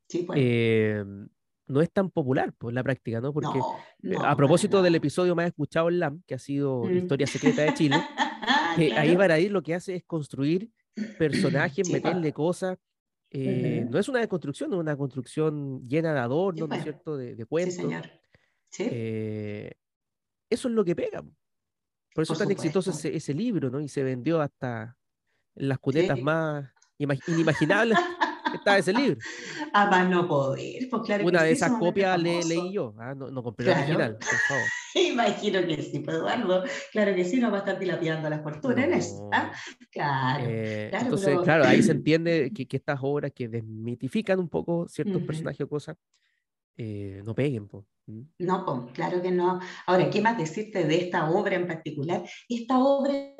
pues. 0.07 0.39
eh, 0.41 1.03
no 1.67 1.81
es 1.81 1.91
tan 1.91 2.09
popular 2.09 2.53
pues, 2.57 2.73
la 2.73 2.83
práctica, 2.83 3.19
¿no? 3.19 3.33
Porque 3.33 3.59
eh, 4.03 4.15
a 4.17 4.33
propósito 4.37 4.81
del 4.81 4.95
episodio 4.95 5.35
más 5.35 5.47
escuchado 5.47 5.89
en 5.89 5.99
LAM, 5.99 6.23
que 6.25 6.35
ha 6.35 6.39
sido 6.39 6.85
mm. 6.85 6.99
Historia 6.99 7.27
Secreta 7.27 7.63
de 7.63 7.73
Chile, 7.73 7.97
eh, 8.79 8.93
ahí 8.93 9.17
ahí 9.17 9.49
lo 9.49 9.61
que 9.61 9.75
hace 9.75 9.95
es 9.95 10.05
construir 10.05 10.71
personajes, 11.17 11.91
meterle 11.91 12.31
cosas. 12.31 12.77
No 13.33 13.99
es 13.99 14.07
una 14.07 14.21
deconstrucción, 14.21 14.71
es 14.71 14.79
una 14.79 14.95
construcción 14.95 15.85
llena 15.85 16.13
de 16.13 16.19
adornos, 16.21 16.69
¿no 16.69 16.75
es 16.75 16.81
pues. 16.81 16.83
cierto? 16.83 17.17
De, 17.17 17.35
de 17.35 17.45
cuentos. 17.45 17.75
Sí, 17.75 17.81
señor. 17.81 18.09
eso 20.49 20.67
es 20.69 20.73
lo 20.73 20.85
que 20.85 20.95
pega. 20.95 21.25
Por 22.13 22.23
eso 22.23 22.33
es 22.33 22.39
tan 22.39 22.51
exitoso 22.51 22.91
ese, 22.91 23.33
libro, 23.33 23.69
¿no? 23.69 23.79
Y 23.79 23.87
se 23.87 24.03
vendió 24.03 24.41
hasta 24.41 24.97
en 25.55 25.69
las 25.69 25.79
cunetas 25.79 26.19
más 26.21 26.69
inimaginables 27.27 27.97
está 28.55 28.77
ese 28.77 28.93
libro. 28.93 29.17
A 29.73 29.89
más 29.89 30.09
no 30.09 30.27
poder, 30.27 30.89
pues 30.89 31.03
claro. 31.03 31.25
Una 31.25 31.43
de 31.43 31.51
esas 31.51 31.71
copias 31.79 32.21
le, 32.21 32.43
leí 32.43 32.73
yo, 32.73 32.93
¿ah? 32.99 33.15
no, 33.15 33.31
no, 33.31 33.41
compré 33.41 33.67
la 33.67 33.77
original, 33.77 34.17
por 34.17 34.37
favor. 34.47 34.63
Imagino 34.95 35.65
que 35.65 35.81
sí, 35.81 35.99
pues 35.99 36.17
Eduardo, 36.17 36.63
claro 36.91 37.15
que 37.15 37.23
sí, 37.23 37.39
no 37.39 37.49
va 37.49 37.57
a 37.57 37.59
estar 37.59 37.79
dilapidando 37.79 38.29
las 38.29 38.43
fortunas 38.43 38.85
en 38.85 38.93
eso. 38.93 39.29
¿ah? 39.31 39.51
Claro, 39.91 40.43
eh, 40.45 40.87
claro. 40.89 41.05
Entonces, 41.05 41.39
claro, 41.43 41.63
ahí 41.65 41.81
se 41.81 41.91
entiende 41.93 42.51
que, 42.53 42.67
que, 42.67 42.77
estas 42.77 42.99
obras 43.01 43.31
que 43.33 43.47
desmitifican 43.47 44.39
un 44.39 44.49
poco 44.49 44.87
ciertos 44.89 45.21
personajes 45.23 45.61
o 45.61 45.69
cosas, 45.69 45.95
eh, 46.75 47.21
no 47.23 47.33
peguen. 47.33 47.69
Po. 47.69 47.85
No, 48.39 48.87
claro 48.93 49.21
que 49.21 49.31
no. 49.31 49.59
Ahora, 49.85 50.09
¿qué 50.09 50.21
más 50.21 50.37
decirte 50.37 50.85
de 50.85 51.05
esta 51.05 51.29
obra 51.29 51.55
en 51.55 51.67
particular? 51.67 52.23
Esta 52.49 52.79
obra, 52.79 53.35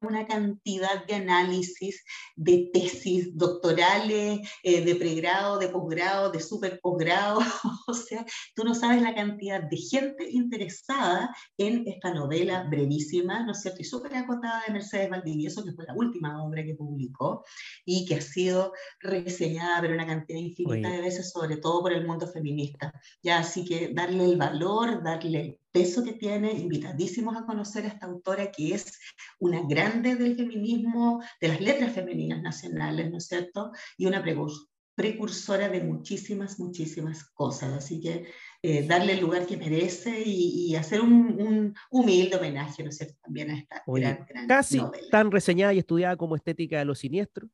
una 0.00 0.26
cantidad 0.26 1.04
de 1.06 1.14
análisis, 1.14 2.04
de 2.36 2.70
tesis 2.72 3.36
doctorales, 3.36 4.40
eh, 4.62 4.84
de 4.84 4.94
pregrado, 4.94 5.58
de 5.58 5.68
posgrado, 5.68 6.30
de 6.30 6.40
super 6.40 6.78
posgrado. 6.80 7.40
o 7.88 7.94
sea, 7.94 8.24
tú 8.54 8.64
no 8.64 8.74
sabes 8.74 9.02
la 9.02 9.14
cantidad 9.14 9.62
de 9.62 9.76
gente 9.76 10.28
interesada 10.30 11.34
en 11.58 11.86
esta 11.86 12.12
novela 12.12 12.64
brevísima, 12.64 13.44
¿no 13.44 13.52
es 13.52 13.62
cierto? 13.62 13.82
Y 13.82 13.84
súper 13.84 14.14
acotada 14.14 14.62
de 14.66 14.72
Mercedes 14.72 15.10
Valdivieso, 15.10 15.64
que 15.64 15.72
fue 15.72 15.84
la 15.86 15.94
última 15.94 16.44
obra 16.44 16.64
que 16.64 16.74
publicó 16.74 17.44
y 17.84 18.06
que 18.06 18.16
ha 18.16 18.20
sido 18.20 18.72
reseñada 19.00 19.80
por 19.80 19.90
una 19.90 20.06
cantidad 20.06 20.38
infinita 20.38 20.90
de 20.90 21.00
veces, 21.00 21.30
sobre 21.30 21.56
todo 21.56 21.82
por 21.82 21.92
el 21.92 22.06
mundo 22.06 22.26
feminista. 22.26 22.92
Ya, 23.22 23.38
así 23.38 23.64
que 23.64 23.92
darle 23.92 24.24
el 24.24 24.36
valor, 24.36 25.02
darle 25.02 25.60
peso 25.76 26.02
que 26.02 26.14
tiene, 26.14 26.52
invitadísimos 26.52 27.36
a 27.36 27.44
conocer 27.44 27.84
a 27.84 27.88
esta 27.88 28.06
autora 28.06 28.50
que 28.50 28.74
es 28.74 28.98
una 29.38 29.60
grande 29.68 30.16
del 30.16 30.34
feminismo, 30.34 31.22
de 31.38 31.48
las 31.48 31.60
letras 31.60 31.92
femeninas 31.92 32.40
nacionales, 32.40 33.10
¿no 33.10 33.18
es 33.18 33.26
cierto? 33.26 33.72
Y 33.98 34.06
una 34.06 34.24
precursora 34.94 35.68
de 35.68 35.82
muchísimas, 35.82 36.58
muchísimas 36.58 37.24
cosas. 37.24 37.74
Así 37.74 38.00
que 38.00 38.24
eh, 38.62 38.86
darle 38.86 39.12
el 39.12 39.20
lugar 39.20 39.44
que 39.44 39.58
merece 39.58 40.22
y, 40.24 40.74
hacer 40.76 41.02
un, 41.02 41.74
humilde 41.90 42.36
homenaje, 42.36 42.82
¿no 42.82 42.88
es 42.88 42.96
cierto?, 42.96 43.18
también 43.22 43.50
a 43.50 43.58
esta 43.58 43.82
gran, 43.86 44.26
gran 44.26 44.46
Casi 44.46 44.80
tan 45.10 45.30
reseñada 45.30 45.74
y 45.74 45.78
estudiada 45.80 46.16
como 46.16 46.36
Estética 46.36 46.78
de 46.78 46.86
lo 46.86 46.94
Siniestro 46.94 47.50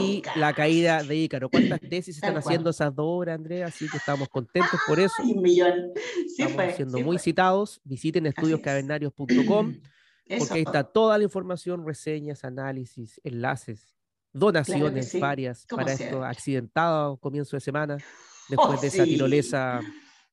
y 0.00 0.22
la 0.36 0.52
caída 0.52 1.02
de 1.02 1.16
Ícaro. 1.16 1.48
¿Cuántas 1.48 1.80
tesis 1.88 2.16
están 2.16 2.36
haciendo 2.36 2.70
esas 2.70 2.94
dos 2.94 3.06
obras, 3.06 3.36
Andrea? 3.36 3.66
Así 3.66 3.88
que 3.88 3.96
estamos 3.96 4.28
contentos 4.28 4.78
por 4.86 4.98
eso. 4.98 5.14
un 5.22 5.42
millón. 5.42 5.92
Sí 6.38 6.44
estamos 6.44 6.76
siendo 6.76 7.00
muy 7.00 7.18
citados. 7.18 7.80
Visiten 7.82 8.26
estudioscavernarios.com 8.26 9.74
porque 10.38 10.54
ahí 10.54 10.62
está 10.62 10.84
toda 10.84 11.18
la 11.18 11.24
información, 11.24 11.84
reseñas, 11.84 12.44
análisis, 12.44 13.20
enlaces, 13.24 13.96
donaciones 14.32 15.18
varias 15.18 15.66
para 15.66 15.92
esto 15.92 16.22
accidentado 16.22 17.16
comienzo 17.16 17.56
de 17.56 17.60
semana, 17.60 17.96
después 18.48 18.78
oh, 18.78 18.80
de 18.80 18.86
esa 18.86 19.02
tirolesa 19.02 19.80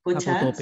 Pucha, 0.03 0.53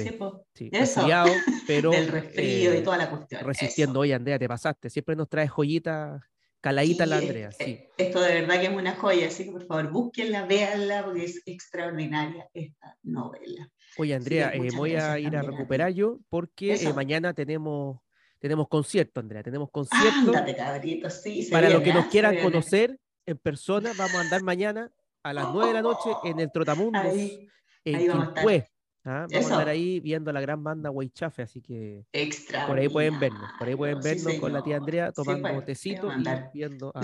sí, 0.54 0.70
pero 1.66 1.90
del 1.90 2.08
resfrío 2.08 2.74
y 2.74 2.82
toda 2.82 2.96
la 2.96 3.10
cuestión. 3.10 3.44
Resistiendo 3.44 4.00
hoy, 4.00 4.12
Andrea, 4.12 4.38
te 4.38 4.48
pasaste. 4.48 4.88
Siempre 4.88 5.14
nos 5.14 5.28
traes 5.28 5.50
joyitas 5.50 6.22
Caladita 6.64 7.04
la 7.04 7.18
Andrea, 7.18 7.52
sí. 7.52 7.72
Eh, 7.72 7.90
esto 7.98 8.22
de 8.22 8.40
verdad 8.40 8.58
que 8.58 8.68
es 8.68 8.72
una 8.72 8.96
joya, 8.96 9.26
así 9.26 9.44
que 9.44 9.52
por 9.52 9.66
favor 9.66 9.90
búsquenla, 9.90 10.46
véanla, 10.46 11.04
porque 11.04 11.26
es 11.26 11.42
extraordinaria 11.44 12.48
esta 12.54 12.96
novela. 13.02 13.70
Oye, 13.96 14.14
Andrea, 14.14 14.52
eh, 14.54 14.68
voy 14.76 14.96
a 14.96 15.18
ir 15.18 15.36
a 15.36 15.42
recuperar 15.42 15.92
yo 15.92 16.18
porque 16.28 16.74
eh, 16.74 16.92
mañana 16.92 17.32
tenemos, 17.32 17.98
tenemos 18.38 18.68
concierto, 18.68 19.20
Andrea, 19.20 19.42
tenemos 19.42 19.70
concierto. 19.70 20.28
Ándate, 20.28 20.56
cabrito, 20.56 21.10
sí. 21.10 21.48
Para 21.50 21.70
los 21.70 21.82
que 21.82 21.92
nos 21.92 22.06
quieran 22.06 22.36
conocer 22.38 22.98
en 23.26 23.38
persona, 23.38 23.92
vamos 23.96 24.16
a 24.16 24.20
andar 24.20 24.42
mañana 24.42 24.90
a 25.22 25.32
las 25.32 25.52
9 25.52 25.68
de 25.68 25.74
la 25.74 25.82
noche 25.82 26.10
en 26.24 26.40
el 26.40 26.50
Trotamundos, 26.52 27.04
ahí, 27.04 27.48
en 27.84 27.96
ahí 27.96 28.08
vamos 28.08 28.34
¿Ah? 29.06 29.26
Vamos 29.30 29.34
a 29.34 29.38
estar 29.38 29.68
ahí 29.68 30.00
viendo 30.00 30.30
a 30.30 30.32
la 30.32 30.40
gran 30.40 30.64
banda 30.64 30.90
Weichafe, 30.90 31.42
así 31.42 31.60
que 31.60 32.06
por 32.66 32.78
ahí 32.78 32.88
pueden 32.88 33.20
vernos, 33.20 33.50
por 33.58 33.68
ahí 33.68 33.76
pueden 33.76 34.00
vernos 34.00 34.34
con 34.36 34.50
la 34.50 34.62
tía 34.62 34.78
Andrea 34.78 35.12
tomando 35.12 35.50
pues, 35.50 35.66
tecito 35.66 36.10
y 36.10 36.24
viendo 36.54 36.90
a 36.94 37.02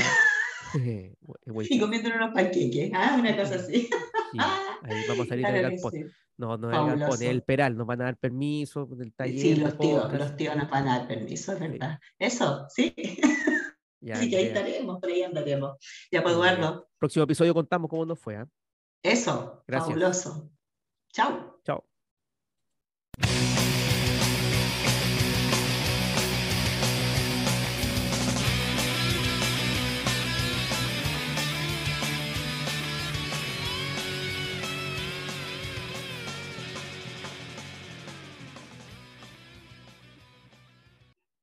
Y 1.71 1.81
comiendo 1.81 2.11
unos 2.15 2.35
panqueques, 2.35 2.91
¿ah? 2.95 3.17
una 3.19 3.37
cosa 3.37 3.57
así. 3.57 3.89
ahí 4.83 5.05
vamos 5.09 5.27
a 5.27 5.29
salir 5.29 5.47
del 5.47 5.63
galpón. 5.63 5.93
No, 6.37 6.57
no 6.57 6.71
es 6.71 6.79
el 6.79 6.99
galpón, 6.99 7.23
es 7.23 7.29
el 7.29 7.43
peral, 7.43 7.77
nos 7.77 7.87
van 7.87 8.01
a 8.01 8.05
dar 8.05 8.17
permiso 8.17 8.87
del 8.87 9.13
taller. 9.13 9.41
Sí, 9.41 9.57
los 9.57 9.77
tíos, 9.79 10.13
los 10.13 10.37
tíos 10.37 10.57
nos 10.57 10.71
van 10.71 10.89
a 10.89 10.99
dar 10.99 11.09
permiso, 11.09 11.53
es 11.53 11.61
verdad. 11.61 11.99
Eso, 12.19 12.67
sí. 12.69 12.95
Ya, 14.03 14.15
Así 14.15 14.31
que 14.31 14.39
ahí 14.39 14.45
estaremos, 14.47 14.99
por 14.99 15.11
ahí 15.11 15.23
andaremos. 15.23 15.77
Ya, 16.11 16.23
pues, 16.23 16.35
Eduardo. 16.35 16.89
Próximo 16.99 17.25
episodio 17.25 17.53
contamos 17.53 17.91
cómo 17.91 18.07
nos 18.07 18.19
fue. 18.19 18.37
¿eh? 18.37 18.47
Eso, 19.03 19.63
Gracias. 19.67 19.89
fabuloso. 19.89 20.51
Chao. 21.13 21.61
Chao. 21.67 21.85